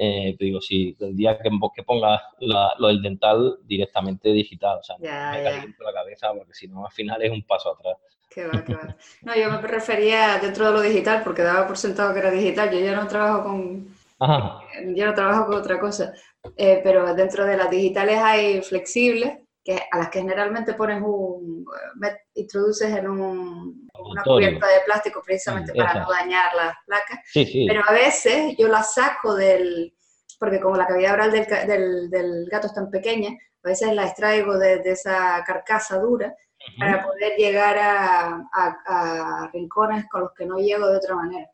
eh, 0.00 0.36
te 0.38 0.44
digo, 0.44 0.60
si 0.60 0.96
el 1.00 1.16
día 1.16 1.36
que, 1.38 1.50
que 1.74 1.82
ponga 1.82 2.22
lo 2.40 2.86
del 2.86 3.02
dental 3.02 3.58
directamente 3.64 4.30
digital, 4.30 4.78
o 4.78 4.82
sea, 4.84 4.96
me 4.96 5.08
caliento 5.08 5.82
la 5.82 5.92
cabeza 5.92 6.32
porque 6.32 6.54
si 6.54 6.68
no, 6.68 6.86
al 6.86 6.92
final 6.92 7.20
es 7.20 7.32
un 7.32 7.42
paso 7.42 7.72
atrás. 7.72 7.96
Qué 8.30 8.46
va, 8.46 8.64
qué 8.64 8.74
va. 8.74 8.96
No, 9.22 9.34
yo 9.34 9.50
me 9.50 9.60
refería 9.66 10.38
dentro 10.38 10.66
de 10.66 10.72
lo 10.72 10.80
digital 10.80 11.22
porque 11.24 11.42
daba 11.42 11.66
por 11.66 11.76
sentado 11.76 12.12
que 12.12 12.20
era 12.20 12.30
digital. 12.30 12.70
Yo 12.70 12.78
ya 12.78 12.94
no 12.94 13.08
trabajo 13.08 13.42
con. 13.42 13.88
Yo 14.94 15.06
no 15.06 15.14
trabajo 15.14 15.46
con 15.46 15.56
otra 15.56 15.80
cosa. 15.80 16.12
Eh, 16.56 16.80
pero 16.84 17.14
dentro 17.14 17.44
de 17.44 17.56
las 17.56 17.68
digitales 17.68 18.18
hay 18.18 18.62
flexibles, 18.62 19.38
que, 19.68 19.82
a 19.90 19.98
las 19.98 20.08
que 20.08 20.20
generalmente 20.20 20.72
pones 20.72 21.02
un. 21.02 21.66
introduces 22.34 22.90
en 22.90 23.06
un, 23.06 23.88
una 23.98 24.22
cubierta 24.22 24.66
de 24.66 24.80
plástico 24.86 25.22
precisamente 25.22 25.74
para 25.74 26.00
no 26.00 26.10
dañar 26.10 26.54
las 26.54 26.74
placas. 26.86 27.20
Pero 27.34 27.82
a 27.86 27.92
veces 27.92 28.54
yo 28.56 28.66
las 28.68 28.94
saco 28.94 29.34
del, 29.34 29.94
porque 30.40 30.58
como 30.58 30.76
la 30.76 30.86
cavidad 30.86 31.14
oral 31.14 31.32
del, 31.32 32.08
del, 32.08 32.48
gato 32.50 32.68
es 32.68 32.72
tan 32.72 32.90
pequeña, 32.90 33.28
a 33.62 33.68
veces 33.68 33.92
la 33.92 34.06
extraigo 34.06 34.56
de, 34.56 34.80
esa 34.86 35.44
carcasa 35.46 35.98
dura 35.98 36.34
para 36.78 37.04
poder 37.04 37.36
llegar 37.36 37.76
a, 37.78 38.48
a, 38.54 39.50
rincones 39.52 40.08
con 40.08 40.22
los 40.22 40.30
que 40.32 40.46
no 40.46 40.56
llego 40.56 40.88
de 40.88 40.96
otra 40.96 41.14
manera. 41.14 41.50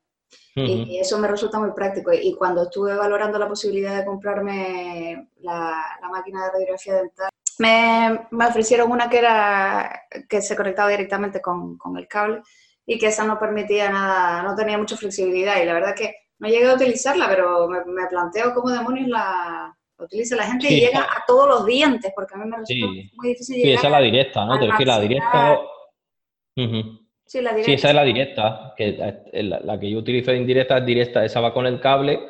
y, 0.54 0.98
eso 1.00 1.18
me 1.18 1.26
resulta 1.26 1.58
muy 1.58 1.72
práctico. 1.72 2.12
Y 2.12 2.36
cuando 2.36 2.62
estuve 2.62 2.94
valorando 2.94 3.40
la 3.40 3.48
posibilidad 3.48 3.98
de 3.98 4.06
comprarme 4.06 5.30
la, 5.38 5.98
la 6.00 6.08
máquina 6.08 6.44
de 6.44 6.52
radiografía 6.52 6.94
dental, 6.94 7.30
me, 7.58 8.20
me, 8.30 8.46
ofrecieron 8.46 8.90
una 8.90 9.08
que 9.08 9.18
era 9.18 10.02
que 10.28 10.42
se 10.42 10.56
conectaba 10.56 10.90
directamente 10.90 11.40
con, 11.40 11.76
con, 11.78 11.96
el 11.96 12.08
cable 12.08 12.42
y 12.86 12.98
que 12.98 13.06
esa 13.06 13.24
no 13.24 13.38
permitía 13.38 13.90
nada, 13.90 14.42
no 14.42 14.54
tenía 14.54 14.78
mucha 14.78 14.96
flexibilidad 14.96 15.62
y 15.62 15.66
la 15.66 15.74
verdad 15.74 15.94
que 15.94 16.14
no 16.38 16.48
llegué 16.48 16.68
a 16.68 16.74
utilizarla, 16.74 17.28
pero 17.28 17.68
me, 17.68 17.84
me 17.84 18.06
planteo 18.08 18.52
cómo 18.54 18.70
demonios 18.70 19.08
la, 19.08 19.74
utiliza 19.98 20.36
la 20.36 20.44
gente 20.44 20.72
y 20.72 20.80
llega 20.80 21.00
a 21.00 21.24
todos 21.26 21.48
los 21.48 21.66
dientes, 21.66 22.12
porque 22.14 22.34
a 22.34 22.38
mí 22.38 22.48
me 22.48 22.58
resulta 22.58 22.86
muy 23.14 23.28
difícil 23.28 23.56
llegar. 23.56 23.68
Sí, 23.68 23.74
esa 23.74 23.86
es 23.86 23.92
la 23.92 24.00
directa, 24.00 24.44
¿no? 24.44 24.58
Te 24.58 24.66
refieres 24.66 24.94
la 24.94 25.00
directa. 25.00 25.60
Sí, 27.26 27.40
la 27.40 27.50
directa. 27.50 27.64
Sí, 27.64 27.72
esa 27.72 27.88
es 27.88 27.94
la 27.94 28.04
directa, 28.04 28.74
que 28.76 29.32
la, 29.42 29.60
la, 29.60 29.80
que 29.80 29.90
yo 29.90 29.98
utilizo 29.98 30.30
en 30.32 30.46
directa 30.46 30.78
es 30.78 30.86
directa, 30.86 31.24
esa 31.24 31.40
va 31.40 31.54
con 31.54 31.66
el 31.66 31.80
cable 31.80 32.20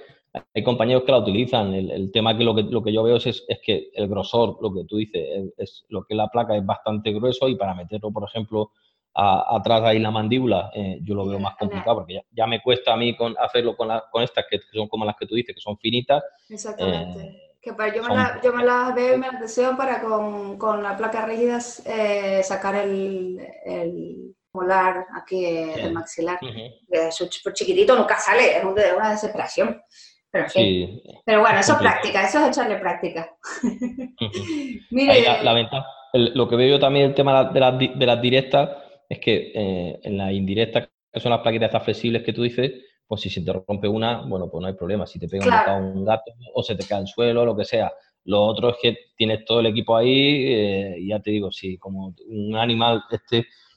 hay 0.54 0.64
compañeros 0.64 1.04
que 1.04 1.12
la 1.12 1.18
utilizan. 1.18 1.72
El, 1.74 2.10
tema 2.12 2.36
que 2.36 2.44
lo, 2.44 2.54
que 2.54 2.62
lo 2.62 2.82
que 2.82 2.92
yo 2.92 3.02
veo 3.02 3.16
es, 3.16 3.26
es, 3.26 3.60
que 3.62 3.90
el 3.94 4.08
grosor, 4.08 4.58
lo 4.60 4.72
que 4.72 4.84
tú 4.84 4.96
dices, 4.96 5.52
es, 5.56 5.84
lo 5.88 6.04
que 6.04 6.14
la 6.14 6.28
placa 6.28 6.56
es 6.56 6.64
bastante 6.64 7.12
grueso 7.12 7.48
y 7.48 7.56
para 7.56 7.74
meterlo, 7.74 8.12
por 8.12 8.24
ejemplo, 8.28 8.72
atrás 9.14 9.82
ahí 9.84 10.00
la 10.00 10.10
mandíbula, 10.10 10.70
eh, 10.74 10.98
yo 11.02 11.14
lo 11.14 11.26
veo 11.26 11.38
más 11.38 11.56
complicado 11.56 11.98
porque 11.98 12.20
ya, 12.32 12.46
me 12.46 12.60
cuesta 12.60 12.94
a 12.94 12.96
mí 12.96 13.16
con, 13.16 13.34
hacerlo 13.38 13.76
con, 13.76 13.88
con 14.10 14.22
estas 14.22 14.44
que, 14.50 14.58
son 14.72 14.88
como 14.88 15.04
las 15.04 15.16
que 15.16 15.26
tú 15.26 15.36
dices, 15.36 15.54
que 15.54 15.60
son 15.60 15.78
finitas. 15.78 16.22
Exactamente. 16.48 17.20
Eh, 17.20 17.40
que 17.62 17.72
para, 17.72 17.94
yo, 17.94 18.02
me 18.02 18.14
yo, 18.42 18.52
me 18.52 18.64
las 18.64 18.94
veo 18.94 19.14
y 19.14 19.18
me 19.18 19.28
las 19.28 19.40
deseo 19.40 19.76
para 19.76 20.02
con, 20.02 20.58
con 20.58 20.82
la 20.82 20.96
placa 20.96 21.24
rígida 21.24 21.58
eh, 21.86 22.42
sacar 22.42 22.74
el, 22.74 23.40
el, 23.64 24.34
molar 24.52 25.06
aquí, 25.14 25.44
el 25.44 25.92
maxilar. 25.92 26.38
Es 26.88 27.14
súper 27.14 27.54
chiquitito, 27.54 27.96
nunca 27.96 28.18
sale, 28.18 28.58
es 28.58 28.64
una 28.64 29.10
desesperación. 29.10 29.80
Pero, 30.34 30.48
sí, 30.48 31.00
pero 31.24 31.42
bueno, 31.42 31.60
eso 31.60 31.74
es 31.74 31.78
práctica, 31.78 32.26
eso 32.26 32.40
es 32.40 32.48
echarle 32.48 32.76
práctica. 32.78 33.36
Mire, 34.90 35.22
la, 35.44 35.52
ventaja, 35.52 35.86
lo 36.12 36.48
que 36.48 36.56
veo 36.56 36.70
yo 36.70 36.80
también 36.80 37.06
el 37.06 37.14
tema 37.14 37.44
de 37.52 37.60
las, 37.60 37.78
de 37.78 38.04
las 38.06 38.20
directas 38.20 38.70
es 39.08 39.20
que 39.20 39.52
eh, 39.54 40.00
en 40.02 40.16
la 40.18 40.32
indirecta, 40.32 40.88
que 41.12 41.20
son 41.20 41.30
las 41.30 41.40
plaquitas 41.40 41.68
estas 41.68 41.84
flexibles 41.84 42.24
que 42.24 42.32
tú 42.32 42.42
dices, 42.42 42.72
pues 43.06 43.20
si 43.20 43.30
se 43.30 43.42
te 43.42 43.52
rompe 43.52 43.86
una, 43.86 44.22
bueno, 44.22 44.50
pues 44.50 44.60
no 44.60 44.66
hay 44.66 44.74
problema. 44.74 45.06
Si 45.06 45.20
te 45.20 45.28
pega 45.28 45.76
un, 45.76 46.04
gato 46.04 46.32
o 46.52 46.64
se 46.64 46.74
te 46.74 46.84
cae 46.84 46.98
al 46.98 47.06
suelo, 47.06 47.44
lo 47.44 47.56
que 47.56 47.64
sea. 47.64 47.92
Lo 48.24 48.42
otro 48.42 48.70
es 48.70 48.76
que 48.82 48.98
tienes 49.16 49.44
todo 49.44 49.60
el 49.60 49.66
equipo 49.66 49.96
ahí 49.96 50.52
eh, 50.52 50.96
y 50.98 51.08
ya 51.10 51.20
te 51.20 51.30
digo, 51.30 51.52
si 51.52 51.78
como 51.78 52.12
un 52.26 52.56
animal 52.56 53.04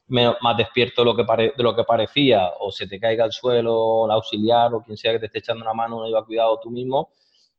más 0.07 0.57
despierto 0.57 1.01
de 1.01 1.05
lo, 1.05 1.15
que 1.15 1.51
de 1.55 1.63
lo 1.63 1.75
que 1.75 1.83
parecía 1.83 2.51
o 2.59 2.71
se 2.71 2.87
te 2.87 2.99
caiga 2.99 3.25
al 3.25 3.31
suelo, 3.31 4.05
el 4.05 4.11
auxiliar 4.11 4.73
o 4.73 4.81
quien 4.81 4.97
sea 4.97 5.11
que 5.13 5.19
te 5.19 5.25
esté 5.27 5.39
echando 5.39 5.63
una 5.63 5.73
mano, 5.73 5.99
no 5.99 6.07
lleva 6.07 6.25
cuidado 6.25 6.59
tú 6.61 6.71
mismo, 6.71 7.11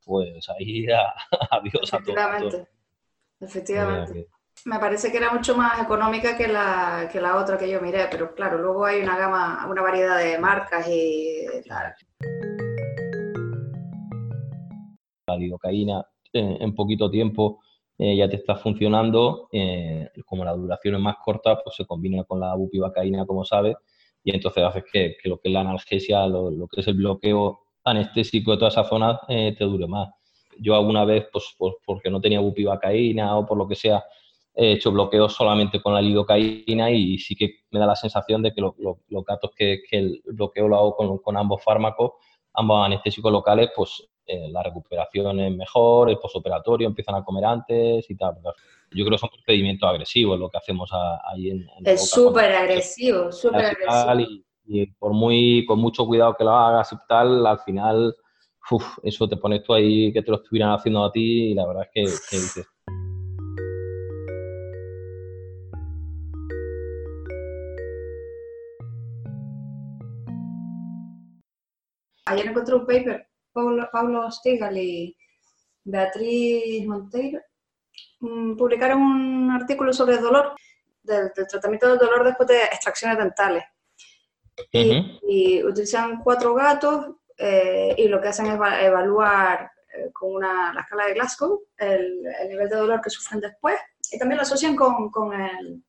pues 0.04 0.48
ahí 0.48 0.86
adiós 1.50 1.94
a 1.94 1.98
todo. 1.98 2.66
Efectivamente. 3.40 4.28
Me 4.64 4.78
parece 4.80 5.12
que 5.12 5.18
era 5.18 5.32
mucho 5.32 5.56
más 5.56 5.80
económica 5.80 6.36
que 6.36 6.48
la, 6.48 7.08
que 7.12 7.20
la 7.20 7.36
otra 7.36 7.56
que 7.56 7.70
yo 7.70 7.80
miré, 7.80 8.08
pero 8.10 8.34
claro, 8.34 8.58
luego 8.58 8.84
hay 8.84 9.00
una 9.00 9.16
gama, 9.16 9.66
una 9.68 9.82
variedad 9.82 10.18
de 10.18 10.36
marcas 10.38 10.86
y 10.88 11.46
tal. 11.68 11.94
La 15.28 15.36
lidocaína 15.36 16.04
en, 16.32 16.74
poquito 16.74 17.10
tiempo 17.10 17.60
eh, 17.98 18.16
ya 18.16 18.28
te 18.28 18.36
está 18.36 18.54
funcionando, 18.54 19.48
eh, 19.52 20.08
como 20.24 20.44
la 20.44 20.52
duración 20.52 20.94
es 20.94 21.00
más 21.00 21.16
corta, 21.24 21.60
pues 21.62 21.74
se 21.76 21.84
combina 21.84 22.22
con 22.24 22.38
la 22.38 22.54
bupivacaína, 22.54 23.26
como 23.26 23.44
sabes, 23.44 23.76
y 24.22 24.32
entonces 24.32 24.62
haces 24.62 24.84
que, 24.92 25.16
lo 25.24 25.38
que 25.38 25.48
es 25.48 25.52
la 25.52 25.60
analgesia, 25.60 26.26
lo, 26.26 26.68
que 26.68 26.80
es 26.80 26.86
el 26.86 26.94
bloqueo 26.94 27.60
anestésico 27.84 28.52
de 28.52 28.58
toda 28.58 28.68
esa 28.70 28.84
zona, 28.84 29.20
eh, 29.28 29.54
te 29.58 29.64
dure 29.64 29.88
más. 29.88 30.10
Yo 30.60 30.76
alguna 30.76 31.04
vez, 31.04 31.26
pues, 31.32 31.54
pues 31.58 31.74
porque 31.84 32.10
no 32.10 32.20
tenía 32.20 32.40
bupivacaína 32.40 33.36
o 33.36 33.46
por 33.46 33.58
lo 33.58 33.66
que 33.66 33.74
sea, 33.74 34.04
he 34.54 34.72
hecho 34.72 34.90
bloqueos 34.92 35.32
solamente 35.34 35.80
con 35.80 35.94
la 35.94 36.02
lidocaína 36.02 36.90
y 36.90 37.18
sí 37.18 37.36
que 37.36 37.60
me 37.70 37.78
da 37.78 37.86
la 37.86 37.96
sensación 37.96 38.42
de 38.42 38.52
que 38.52 38.60
los 38.60 38.74
gatos 39.24 39.52
que, 39.56 39.82
el 39.92 40.20
bloqueo 40.24 40.68
lo 40.68 40.76
hago 40.76 41.20
con, 41.22 41.36
ambos 41.36 41.62
fármacos, 41.62 42.12
ambos 42.54 42.84
anestésicos 42.84 43.30
locales, 43.30 43.70
pues 43.74 44.08
eh, 44.28 44.48
la 44.50 44.62
recuperación 44.62 45.40
es 45.40 45.56
mejor, 45.56 46.10
el 46.10 46.18
posoperatorio 46.18 46.86
empiezan 46.86 47.14
a 47.14 47.24
comer 47.24 47.46
antes 47.46 48.10
y 48.10 48.14
tal. 48.14 48.36
Yo 48.90 49.04
creo 49.04 49.12
que 49.12 49.18
son 49.18 49.30
procedimientos 49.30 49.88
agresivos 49.88 50.38
lo 50.38 50.50
que 50.50 50.58
hacemos 50.58 50.90
ahí 51.24 51.50
en, 51.50 51.66
Es 51.84 52.10
súper 52.10 52.52
agresivo, 52.54 53.32
súper 53.32 53.76
agresivo. 53.86 54.44
Y, 54.66 54.86
por 54.86 55.14
muy, 55.14 55.64
con 55.66 55.78
mucho 55.78 56.04
cuidado 56.04 56.34
que 56.34 56.44
lo 56.44 56.50
hagas 56.50 56.92
y 56.92 56.96
tal, 57.08 57.46
al 57.46 57.58
final, 57.60 58.14
eso 59.02 59.26
te 59.26 59.38
pones 59.38 59.62
tú 59.62 59.72
ahí 59.72 60.12
que 60.12 60.22
te 60.22 60.30
lo 60.30 60.36
estuvieran 60.36 60.72
haciendo 60.72 61.02
a 61.02 61.10
ti 61.10 61.52
y 61.52 61.54
la 61.54 61.66
verdad 61.66 61.84
es 61.84 61.90
que, 61.90 62.02
que 62.30 62.36
dices, 62.36 62.66
ayer 72.28 72.46
encontré 72.46 72.74
un 72.74 72.86
paper, 72.86 73.27
Paulo, 73.58 73.88
Paulo 73.90 74.30
Stigal 74.30 74.78
y 74.78 75.16
Beatriz 75.82 76.86
Monteiro 76.86 77.40
mm, 78.20 78.56
publicaron 78.56 79.02
un 79.02 79.50
artículo 79.50 79.92
sobre 79.92 80.16
el 80.16 80.22
dolor, 80.22 80.54
del, 81.02 81.32
tratamiento 81.32 81.88
del 81.88 81.98
dolor 81.98 82.24
después 82.24 82.48
de 82.48 82.62
extracciones 82.64 83.18
dentales. 83.18 83.64
y, 84.72 85.62
utilizan 85.64 86.22
cuatro 86.22 86.54
gatos 86.54 87.16
eh, 87.36 87.94
y 87.98 88.08
lo 88.08 88.20
que 88.20 88.28
hacen 88.28 88.46
es 88.46 88.54
evaluar 88.54 89.70
eh, 89.92 90.10
con 90.12 90.36
una, 90.36 90.72
la 90.72 90.80
escala 90.82 91.06
de 91.06 91.14
Glasgow 91.14 91.62
el, 91.76 92.22
nivel 92.48 92.68
de 92.68 92.76
dolor 92.76 93.00
que 93.00 93.10
sufren 93.10 93.40
después 93.40 93.76
y 94.10 94.18
también 94.18 94.36
lo 94.36 94.42
asocian 94.42 94.74
con, 94.76 95.10
con 95.10 95.32
el 95.32 95.82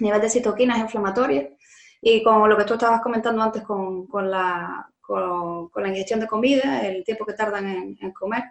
nivel 0.00 0.20
de 0.20 0.30
citoquinas 0.30 0.78
inflamatorias 0.78 1.52
y 2.00 2.22
con 2.22 2.48
lo 2.48 2.56
que 2.56 2.64
tú 2.64 2.74
estabas 2.74 3.00
comentando 3.00 3.42
antes 3.42 3.62
con, 3.62 4.06
con 4.06 4.30
la 4.30 4.88
con, 5.08 5.82
la 5.82 5.88
ingestión 5.88 6.20
de 6.20 6.26
comida, 6.26 6.86
el 6.86 7.02
tiempo 7.02 7.24
que 7.24 7.32
tardan 7.32 7.96
en, 7.98 8.12
comer. 8.12 8.44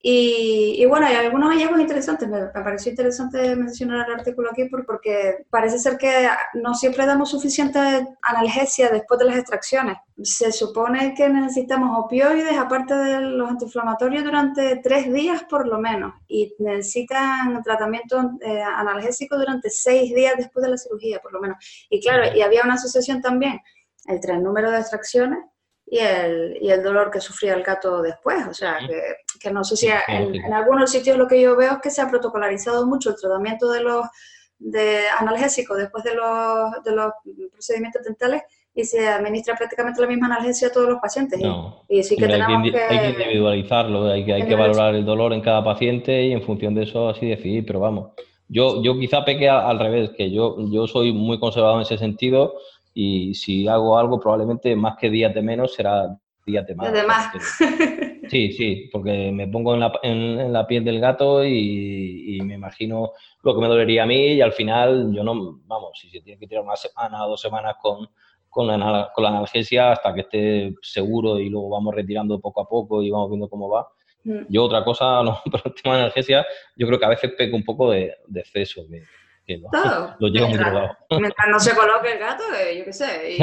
Y, 0.00 0.86
bueno, 0.86 1.06
hay 1.06 1.16
algunos 1.16 1.52
hallazgos 1.52 1.80
interesantes. 1.80 2.28
Me, 2.28 2.46
pareció 2.46 2.90
interesante 2.90 3.54
mencionar 3.56 4.08
el 4.08 4.14
artículo 4.14 4.48
aquí 4.50 4.64
porque 4.66 5.44
parece 5.50 5.78
ser 5.78 5.98
que 5.98 6.28
no 6.54 6.74
siempre 6.74 7.04
damos 7.04 7.30
suficiente 7.30 7.78
analgesia 8.22 8.88
después 8.90 9.18
de 9.18 9.26
las 9.26 9.36
extracciones. 9.36 9.98
Se 10.22 10.52
supone 10.52 11.14
que 11.14 11.28
necesitamos 11.28 11.98
opioides, 11.98 12.56
aparte 12.56 12.94
de 12.94 13.20
los 13.20 13.50
antiinflamatorios, 13.50 14.24
durante 14.24 14.76
tres 14.76 15.12
días 15.12 15.42
por 15.50 15.66
lo 15.66 15.78
menos. 15.78 16.14
Y 16.28 16.54
necesitan 16.60 17.60
tratamiento 17.62 18.38
eh, 18.40 18.62
analgésico 18.62 19.36
durante 19.36 19.68
seis 19.68 20.14
días 20.14 20.34
después 20.38 20.64
de 20.64 20.70
la 20.70 20.78
cirugía, 20.78 21.18
por 21.20 21.32
lo 21.32 21.40
menos. 21.40 21.58
Y 21.90 22.00
claro, 22.00 22.34
y 22.34 22.40
había 22.40 22.62
una 22.62 22.74
asociación 22.74 23.20
también 23.20 23.60
entre 24.06 24.34
el 24.34 24.42
número 24.42 24.70
de 24.70 24.78
extracciones 24.78 25.40
y 25.90 25.98
el, 25.98 26.58
y 26.60 26.70
el 26.70 26.82
dolor 26.82 27.10
que 27.10 27.20
sufría 27.20 27.54
el 27.54 27.62
gato 27.62 28.02
después. 28.02 28.46
O 28.48 28.54
sea, 28.54 28.78
que, 28.86 29.00
que 29.40 29.50
no 29.50 29.64
sé 29.64 29.76
si 29.76 29.88
en, 29.88 30.52
algunos 30.52 30.90
sitios 30.90 31.16
lo 31.16 31.26
que 31.26 31.40
yo 31.40 31.56
veo 31.56 31.72
es 31.72 31.78
que 31.78 31.90
se 31.90 32.02
ha 32.02 32.10
protocolarizado 32.10 32.86
mucho 32.86 33.10
el 33.10 33.16
tratamiento 33.16 33.70
de 33.70 33.82
los 33.82 34.06
de 34.58 35.02
analgésicos 35.20 35.78
después 35.78 36.02
de 36.02 36.14
los, 36.16 36.82
de 36.84 36.92
los 36.92 37.12
procedimientos 37.52 38.02
dentales 38.02 38.42
y 38.74 38.84
se 38.84 39.06
administra 39.06 39.54
prácticamente 39.56 40.00
la 40.00 40.08
misma 40.08 40.26
analgesia 40.26 40.68
a 40.68 40.72
todos 40.72 40.88
los 40.88 41.00
pacientes. 41.00 41.40
y, 41.88 42.02
sí 42.02 42.16
que 42.16 42.26
tenemos 42.26 42.64
hay 42.64 42.70
que, 42.70 42.78
hay 42.78 42.98
que 42.98 43.22
individualizarlo, 43.22 44.10
hay 44.10 44.24
que, 44.24 44.34
hay 44.34 44.46
que 44.46 44.54
valorar 44.54 44.94
el 44.94 45.04
dolor 45.04 45.32
en 45.32 45.40
cada 45.40 45.62
paciente 45.62 46.24
y 46.24 46.32
en 46.32 46.42
función 46.42 46.74
de 46.74 46.84
eso 46.84 47.08
así 47.08 47.26
decidir, 47.26 47.64
pero 47.66 47.80
vamos. 47.80 48.12
Yo, 48.48 48.82
yo 48.82 48.98
quizá 48.98 49.24
peque 49.24 49.48
al 49.48 49.78
revés, 49.78 50.10
que 50.16 50.30
yo, 50.30 50.56
yo 50.70 50.86
soy 50.86 51.12
muy 51.12 51.38
conservador 51.38 51.76
en 51.76 51.82
ese 51.82 51.98
sentido 51.98 52.54
y 53.00 53.32
si 53.32 53.68
hago 53.68 53.96
algo 53.96 54.18
probablemente 54.18 54.74
más 54.74 54.96
que 54.96 55.08
días 55.08 55.32
de 55.32 55.40
menos 55.40 55.72
será 55.72 56.18
días 56.44 56.66
de 56.66 56.74
más. 56.74 56.92
De 56.92 57.02
más. 57.04 57.32
Sí, 58.28 58.52
sí, 58.52 58.90
porque 58.92 59.32
me 59.32 59.48
pongo 59.48 59.72
en 59.72 59.80
la, 59.80 59.90
en, 60.02 60.52
la 60.52 60.66
piel 60.66 60.84
del 60.84 61.00
gato 61.00 61.42
y, 61.42 62.38
me 62.42 62.56
imagino 62.56 63.12
lo 63.42 63.54
que 63.54 63.60
me 63.62 63.68
dolería 63.68 64.02
a 64.02 64.06
mí 64.06 64.34
y 64.34 64.42
al 64.42 64.52
final 64.52 65.14
yo 65.14 65.24
no, 65.24 65.60
vamos, 65.64 65.98
si 65.98 66.10
se 66.10 66.20
tiene 66.20 66.38
que 66.38 66.46
tirar 66.46 66.62
una 66.62 66.76
semana 66.76 67.24
o 67.24 67.30
dos 67.30 67.40
semanas 67.40 67.76
con, 67.80 68.06
con, 68.50 68.66
la, 68.66 69.10
con 69.14 69.24
la 69.24 69.30
analgesia 69.30 69.92
hasta 69.92 70.12
que 70.12 70.20
esté 70.20 70.74
seguro 70.82 71.38
y 71.38 71.48
luego 71.48 71.70
vamos 71.70 71.94
retirando 71.94 72.38
poco 72.38 72.60
a 72.60 72.68
poco 72.68 73.02
y 73.02 73.10
vamos 73.10 73.30
viendo 73.30 73.48
cómo 73.48 73.70
va. 73.70 73.88
Mm. 74.24 74.40
Yo 74.50 74.64
otra 74.64 74.84
cosa, 74.84 75.22
no, 75.24 75.40
pero 75.50 75.62
el 75.64 75.74
tema 75.80 75.94
de 75.94 76.02
analgesia, 76.02 76.44
yo 76.76 76.86
creo 76.86 76.98
que 76.98 77.06
a 77.06 77.10
veces 77.10 77.32
peco 77.32 77.56
un 77.56 77.64
poco 77.64 77.90
de, 77.92 78.14
de 78.26 78.40
exceso, 78.40 78.84
lo, 80.18 80.28
llevo 80.28 80.48
muy 80.48 80.58
drogado. 80.58 80.96
Mientras 81.18 81.48
no 81.48 81.58
se 81.58 81.74
coloque 81.74 82.12
el 82.12 82.18
gato, 82.18 82.44
eh, 82.54 82.78
yo 82.78 82.84
qué 82.84 82.92
sé. 82.92 83.36
Y, 83.36 83.38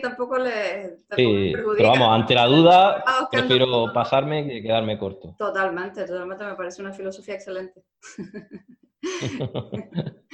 tampoco 0.00 0.38
le. 0.38 0.98
sí, 1.16 1.52
pero 1.76 1.90
vamos, 1.90 2.08
ante 2.08 2.34
la 2.34 2.46
duda, 2.46 3.04
prefiero 3.30 3.92
pasarme 3.92 4.46
que 4.46 4.62
quedarme 4.62 4.98
corto. 4.98 5.34
Totalmente, 5.38 6.04
totalmente 6.04 6.44
me 6.44 6.54
parece 6.54 6.82
una 6.82 6.92
filosofía 6.92 7.34
excelente. 7.34 7.84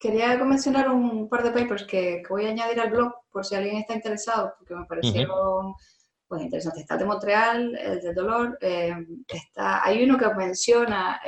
Quería 0.00 0.36
mencionar 0.44 0.90
un 0.90 1.28
par 1.28 1.42
de 1.42 1.50
papers 1.50 1.82
que, 1.82 2.22
voy 2.28 2.46
a 2.46 2.50
añadir 2.50 2.78
al 2.78 2.90
blog 2.90 3.14
por 3.32 3.44
si 3.44 3.56
alguien 3.56 3.78
está 3.78 3.94
interesado, 3.94 4.54
porque 4.56 4.76
me 4.76 4.84
parecieron 4.84 5.74
pues 6.28 6.42
interesante. 6.42 6.80
Está 6.80 6.96
de 6.96 7.06
Montreal, 7.06 7.76
el 7.76 8.00
del 8.00 8.14
dolor. 8.14 8.58
Eh, 8.60 8.94
está, 9.26 9.84
hay 9.84 10.04
uno 10.04 10.18
que 10.18 10.28
menciona 10.34 11.20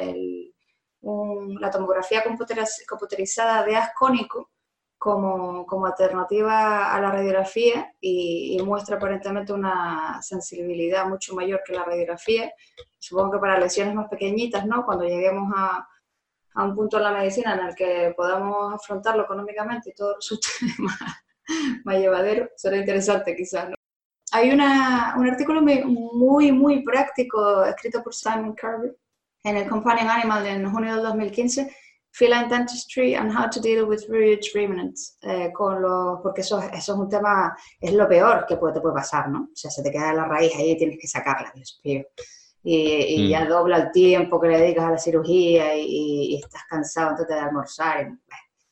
la 1.02 1.70
tomografía 1.70 2.22
computerizada 2.22 3.64
de 3.64 3.76
ascónico 3.76 4.50
como, 4.98 5.64
como, 5.64 5.86
alternativa 5.86 6.94
a 6.94 7.00
la 7.00 7.10
radiografía 7.10 7.90
y, 8.00 8.58
muestra 8.62 8.96
aparentemente 8.96 9.54
una 9.54 10.20
sensibilidad 10.20 11.06
mucho 11.06 11.34
mayor 11.34 11.62
que 11.64 11.72
la 11.72 11.84
radiografía. 11.84 12.52
Supongo 12.98 13.32
que 13.32 13.38
para 13.38 13.58
lesiones 13.58 13.94
más 13.94 14.08
pequeñitas, 14.08 14.66
¿no? 14.66 14.84
Cuando 14.84 15.04
lleguemos 15.04 15.50
a, 15.56 15.88
a 16.54 16.64
un 16.64 16.74
punto 16.74 16.98
en 16.98 17.04
la 17.04 17.12
medicina 17.12 17.54
en 17.54 17.68
el 17.68 17.74
que 17.74 18.12
podamos 18.14 18.74
afrontarlo 18.74 19.22
económicamente 19.24 19.90
y 19.90 19.94
todo 19.94 20.16
resulte 20.16 20.48
más, 20.78 21.00
más 21.84 21.96
llevadero, 21.96 22.50
será 22.56 22.76
interesante 22.76 23.34
quizás, 23.34 23.70
¿no? 23.70 23.79
Hay 24.32 24.50
una, 24.50 25.14
un 25.18 25.28
artículo 25.28 25.60
muy, 25.60 26.52
muy 26.52 26.82
práctico 26.82 27.64
escrito 27.64 28.02
por 28.02 28.14
Simon 28.14 28.54
Kirby 28.54 28.92
en 29.42 29.56
el 29.56 29.68
Companion 29.68 30.08
Animal 30.08 30.46
en 30.46 30.70
junio 30.70 30.94
del 30.94 31.02
2015, 31.02 31.74
Feline 32.12 32.48
Dentistry 32.48 33.14
and 33.14 33.32
How 33.32 33.48
to 33.50 33.60
Deal 33.60 33.84
with 33.84 34.08
Ridge 34.08 34.52
Remnants, 34.54 35.18
eh, 35.22 35.50
con 35.52 35.80
los, 35.80 36.20
porque 36.22 36.42
eso, 36.42 36.60
eso 36.60 36.92
es 36.92 36.98
un 36.98 37.08
tema, 37.08 37.56
es 37.80 37.92
lo 37.92 38.08
peor 38.08 38.46
que 38.46 38.56
puede, 38.56 38.74
te 38.74 38.80
puede 38.80 38.94
pasar, 38.94 39.28
¿no? 39.28 39.42
O 39.52 39.56
sea, 39.56 39.70
se 39.70 39.82
te 39.82 39.90
queda 39.90 40.12
la 40.12 40.26
raíz 40.26 40.54
ahí 40.56 40.72
y 40.72 40.76
tienes 40.76 40.98
que 41.00 41.08
sacarla, 41.08 41.52
Dios 41.54 41.80
mío. 41.84 42.04
Y, 42.62 43.24
y 43.24 43.28
ya 43.30 43.44
mm. 43.44 43.48
dobla 43.48 43.76
el 43.78 43.90
tiempo 43.90 44.40
que 44.40 44.48
le 44.48 44.58
dedicas 44.58 44.84
a 44.84 44.90
la 44.90 44.98
cirugía 44.98 45.74
y, 45.76 46.34
y 46.34 46.36
estás 46.36 46.62
cansado 46.68 47.10
antes 47.10 47.26
de 47.26 47.34
almorzar. 47.34 48.12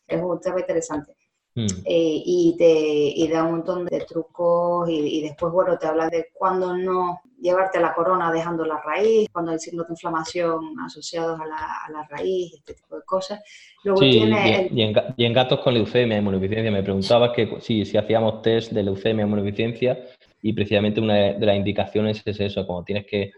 es 0.06 0.22
un 0.22 0.40
tema 0.40 0.60
interesante. 0.60 1.14
Mm. 1.58 1.66
Eh, 1.86 2.22
y, 2.24 2.54
te, 2.56 2.70
y 2.70 3.26
da 3.26 3.42
un 3.42 3.50
montón 3.50 3.84
de 3.84 3.98
trucos 4.02 4.88
y, 4.88 5.22
después, 5.22 5.52
bueno, 5.52 5.76
te 5.76 5.88
habla 5.88 6.08
de 6.08 6.28
cuándo 6.32 6.76
no 6.76 7.20
llevarte 7.40 7.80
la 7.80 7.94
corona 7.94 8.30
dejando 8.30 8.64
la 8.64 8.80
raíz, 8.80 9.28
cuando 9.32 9.50
hay 9.50 9.58
signos 9.58 9.88
de 9.88 9.94
inflamación 9.94 10.78
asociados 10.84 11.40
a 11.40 11.46
la, 11.46 11.56
a 11.56 11.90
la 11.90 12.06
raíz, 12.08 12.54
este 12.54 12.74
tipo 12.74 12.94
de 12.94 13.02
cosas. 13.02 13.42
Luego 13.82 13.98
tiene 13.98 14.68
y, 14.70 15.24
en, 15.24 15.32
gatos 15.32 15.58
con 15.58 15.74
leucemia 15.74 16.14
y 16.14 16.20
inmunodeficiencia, 16.20 16.70
me 16.70 16.84
preguntabas 16.84 17.32
que 17.34 17.58
sí, 17.60 17.84
si 17.84 17.96
hacíamos 17.96 18.40
test 18.42 18.70
de 18.70 18.84
leucemia 18.84 19.22
y 19.22 19.26
inmunodeficiencia 19.26 19.98
y 20.40 20.52
precisamente 20.52 21.00
una 21.00 21.14
de 21.14 21.46
las 21.46 21.56
indicaciones 21.56 22.22
es 22.24 22.38
eso, 22.38 22.64
como 22.68 22.84
tienes 22.84 23.04
que, 23.04 23.32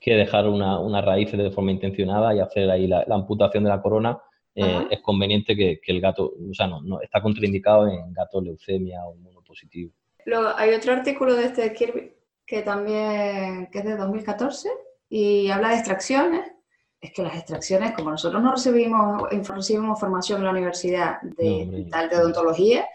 que 0.00 0.14
dejar 0.14 0.48
una, 0.48 0.78
una, 0.80 1.02
raíz 1.02 1.30
de 1.30 1.50
forma 1.50 1.72
intencionada 1.72 2.34
y 2.34 2.40
hacer 2.40 2.70
ahí 2.70 2.86
la 2.86 3.04
amputación 3.10 3.64
de 3.64 3.70
la 3.70 3.82
corona, 3.82 4.18
eh, 4.56 4.88
es 4.90 5.00
conveniente 5.02 5.54
que, 5.54 5.80
el 5.86 6.00
gato, 6.00 6.32
o 6.50 6.54
sea, 6.54 6.66
no, 6.66 6.80
no, 6.80 7.00
está 7.02 7.20
contraindicado 7.20 7.86
en 7.88 8.12
gatos 8.14 8.42
leucemia 8.42 9.04
o 9.04 9.14
inmunopositivo. 9.14 9.92
Luego, 10.24 10.48
hay 10.56 10.72
otro 10.72 10.94
artículo 10.94 11.34
de 11.34 11.44
este 11.44 11.72
Kirby 11.74 12.12
que 12.46 12.62
también 12.62 13.68
que 13.70 13.78
es 13.78 13.84
de 13.84 13.96
2014 13.96 14.70
y 15.10 15.50
habla 15.50 15.70
de 15.70 15.76
extracciones. 15.76 16.52
Es 17.00 17.12
que 17.12 17.22
las 17.22 17.36
extracciones, 17.36 17.92
como 17.92 18.10
nosotros 18.10 18.42
no 18.42 18.52
recibimos, 18.52 19.24
recibimos 19.30 20.00
formación 20.00 20.38
en 20.38 20.44
la 20.44 20.50
universidad 20.52 21.20
de, 21.20 21.86
tal 21.90 22.08
de 22.08 22.16
odontología, 22.16 22.86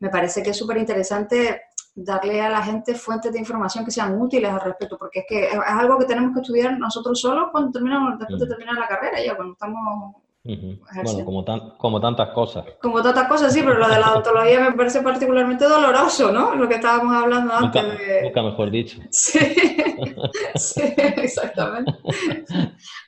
me 0.00 0.10
parece 0.10 0.42
que 0.42 0.50
es 0.50 0.56
súper 0.56 0.78
interesante 0.78 1.62
darle 1.94 2.40
a 2.40 2.48
la 2.48 2.62
gente 2.62 2.94
fuentes 2.94 3.32
de 3.32 3.38
información 3.38 3.84
que 3.84 3.92
sean 3.92 4.20
útiles 4.20 4.50
al 4.50 4.60
respecto, 4.60 4.98
porque 4.98 5.20
es 5.20 5.26
que 5.28 5.44
es 5.44 5.54
algo 5.54 5.96
que 5.98 6.06
tenemos 6.06 6.34
que 6.34 6.40
estudiar 6.40 6.76
nosotros 6.76 7.20
solos 7.20 7.50
cuando 7.52 7.70
terminamos, 7.70 8.18
después 8.18 8.40
de 8.40 8.48
terminar 8.48 8.76
la 8.76 8.88
carrera, 8.88 9.24
ya 9.24 9.36
cuando 9.36 9.52
estamos 9.52 10.23
bueno, 10.44 11.24
como, 11.24 11.44
como 11.78 12.00
tantas 12.00 12.28
cosas. 12.30 12.66
Como 12.80 13.02
tantas 13.02 13.26
cosas, 13.28 13.52
sí, 13.52 13.60
pero 13.62 13.78
lo 13.78 13.88
de 13.88 13.98
la 13.98 14.12
odontología 14.12 14.60
me 14.60 14.72
parece 14.72 15.00
particularmente 15.00 15.64
doloroso, 15.64 16.30
¿no? 16.30 16.54
Lo 16.54 16.68
que 16.68 16.74
estábamos 16.74 17.16
hablando 17.16 17.54
antes. 17.54 17.82
Nunca, 18.22 18.42
mejor 18.42 18.70
dicho. 18.70 19.00
Sí, 19.10 19.38
sí, 20.56 20.82
exactamente. 21.16 21.92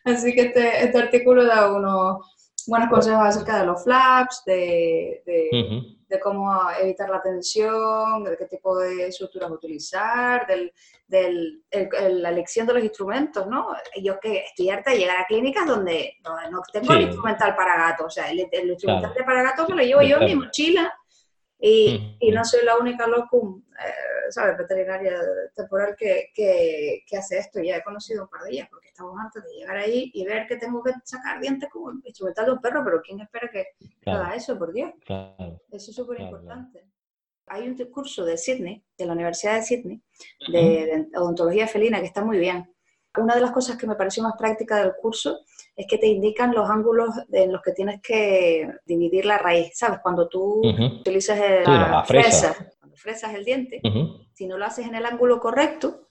Así 0.05 0.35
que 0.35 0.43
este, 0.43 0.85
este 0.85 0.99
artículo 0.99 1.45
da 1.45 1.73
unos 1.73 2.19
buenos 2.67 2.89
consejos 2.89 3.23
acerca 3.23 3.61
de 3.61 3.67
los 3.67 3.85
flaps, 3.85 4.43
de, 4.47 5.23
de, 5.27 5.96
cómo 6.23 6.53
evitar 6.81 7.11
la 7.11 7.21
tensión, 7.21 8.25
de 8.25 8.37
qué 8.37 8.47
tipo 8.47 8.79
de 8.79 9.09
estructuras 9.09 9.51
utilizar, 9.51 10.47
del, 10.47 10.73
del 11.07 11.65
la 12.23 12.31
elección 12.31 12.67
de 12.67 12.75
los 12.75 12.83
instrumentos, 12.83 13.47
¿no? 13.47 13.69
Yo 14.01 14.19
que 14.21 14.39
estoy 14.39 14.71
harta 14.71 14.93
de 14.93 14.99
llegar 14.99 15.19
a 15.21 15.27
clínicas 15.27 15.67
donde, 15.67 16.15
no 16.51 16.63
tengo 16.73 16.93
el 16.95 17.03
instrumental 17.03 17.55
para 17.55 17.77
gato, 17.77 18.07
o 18.07 18.11
sea, 18.11 18.31
el, 18.31 18.41
instrumental 18.41 19.13
para 19.25 19.43
gato 19.43 19.67
me 19.69 19.77
lo 19.77 19.83
llevo 19.83 20.03
yo 20.03 20.19
en 20.19 20.25
mi 20.27 20.35
mochila 20.37 20.93
y, 21.59 22.17
y 22.21 22.31
no 22.33 22.45
soy 22.45 22.65
la 22.65 22.77
única 22.77 23.07
locum, 23.07 23.63
eh, 23.79 24.31
¿sabes? 24.31 24.59
Veterinaria 24.59 25.19
temporal 25.55 25.97
que, 25.97 26.31
que, 26.35 27.03
que, 27.07 27.17
hace 27.17 27.39
esto. 27.39 27.61
Ya 27.63 27.77
he 27.77 27.83
conocido 27.83 28.25
un 28.25 28.29
par 28.29 28.43
de 28.43 28.51
ellas 28.51 28.69
porque 28.71 28.89
estamos 28.89 29.19
antes 29.19 29.43
de 29.43 29.55
llegar 29.55 29.77
ahí 29.77 30.11
y 30.13 30.25
ver 30.27 30.47
que 30.47 30.57
tengo 30.57 30.83
que 30.83 30.93
sacar 31.05 31.41
dientes 31.41 31.69
como 31.71 31.91
el 31.91 32.03
de 32.03 32.53
un 32.53 32.61
perro, 32.61 32.83
pero 32.85 33.01
¿quién 33.01 33.21
espera 33.21 33.51
que 33.51 33.69
haga 34.05 34.35
eso, 34.35 34.59
por 34.59 34.73
Dios? 34.73 34.93
Eso 35.71 35.91
es 35.91 35.97
súper 35.97 36.21
importante. 36.21 36.85
Hay 37.47 37.69
un 37.69 37.77
curso 37.91 38.25
de 38.25 38.37
Sydney, 38.37 38.85
de 38.99 39.07
la 39.07 39.13
Universidad 39.13 39.55
de 39.55 39.63
Sydney, 39.63 40.03
de 40.49 41.07
odontología 41.15 41.69
felina, 41.69 42.01
que 42.01 42.07
está 42.07 42.25
muy 42.25 42.39
bien. 42.39 42.76
Una 43.19 43.35
de 43.35 43.41
las 43.41 43.51
cosas 43.51 43.77
que 43.77 43.87
me 43.87 43.95
pareció 43.95 44.23
más 44.23 44.35
práctica 44.37 44.77
del 44.77 44.93
curso 45.01 45.41
es 45.75 45.87
que 45.89 45.99
te 45.99 46.07
indican 46.07 46.55
los 46.55 46.69
ángulos 46.69 47.11
en 47.33 47.53
los 47.53 47.63
que 47.63 47.73
tienes 47.73 48.01
que 48.01 48.69
dividir 48.85 49.27
la 49.27 49.39
raíz, 49.39 49.73
¿sabes? 49.75 50.01
Cuando 50.03 50.29
tú 50.29 50.63
utilizas 51.01 51.39
la, 51.67 52.05
fresa, 52.05 52.55
cuando 52.79 52.97
fresas 52.97 53.35
el 53.35 53.45
diente, 53.45 53.81
si 54.33 54.47
no 54.47 54.59
lo 54.59 54.65
haces 54.65 54.87
en 54.87 54.95
el 54.95 55.07
ángulo 55.07 55.41
correcto, 55.41 56.09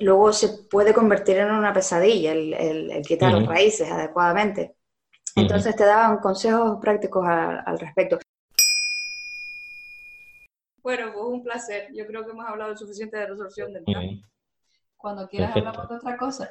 luego 0.00 0.32
se 0.32 0.64
puede 0.70 0.92
convertir 0.92 1.38
en 1.38 1.50
una 1.50 1.72
pesadilla 1.72 2.32
el, 2.32 3.02
quitar 3.06 3.32
las 3.32 3.46
raíces 3.46 3.90
adecuadamente. 3.90 4.76
Entonces 5.36 5.74
te 5.74 5.84
daban 5.84 6.18
consejos 6.18 6.78
prácticos 6.80 7.26
al 7.26 7.78
respecto. 7.78 8.18
Bueno, 10.82 11.12
pues 11.14 11.24
un 11.24 11.42
placer. 11.42 11.88
Yo 11.94 12.06
creo 12.06 12.24
que 12.24 12.32
hemos 12.32 12.46
hablado 12.46 12.76
suficiente 12.76 13.16
de 13.16 13.26
resolución 13.26 13.72
del 13.72 13.84
tema. 13.86 14.02
Cuando 15.04 15.28
quieras 15.28 15.54
hablar 15.54 15.86
de 15.86 15.96
otra 15.96 16.16
cosa. 16.16 16.50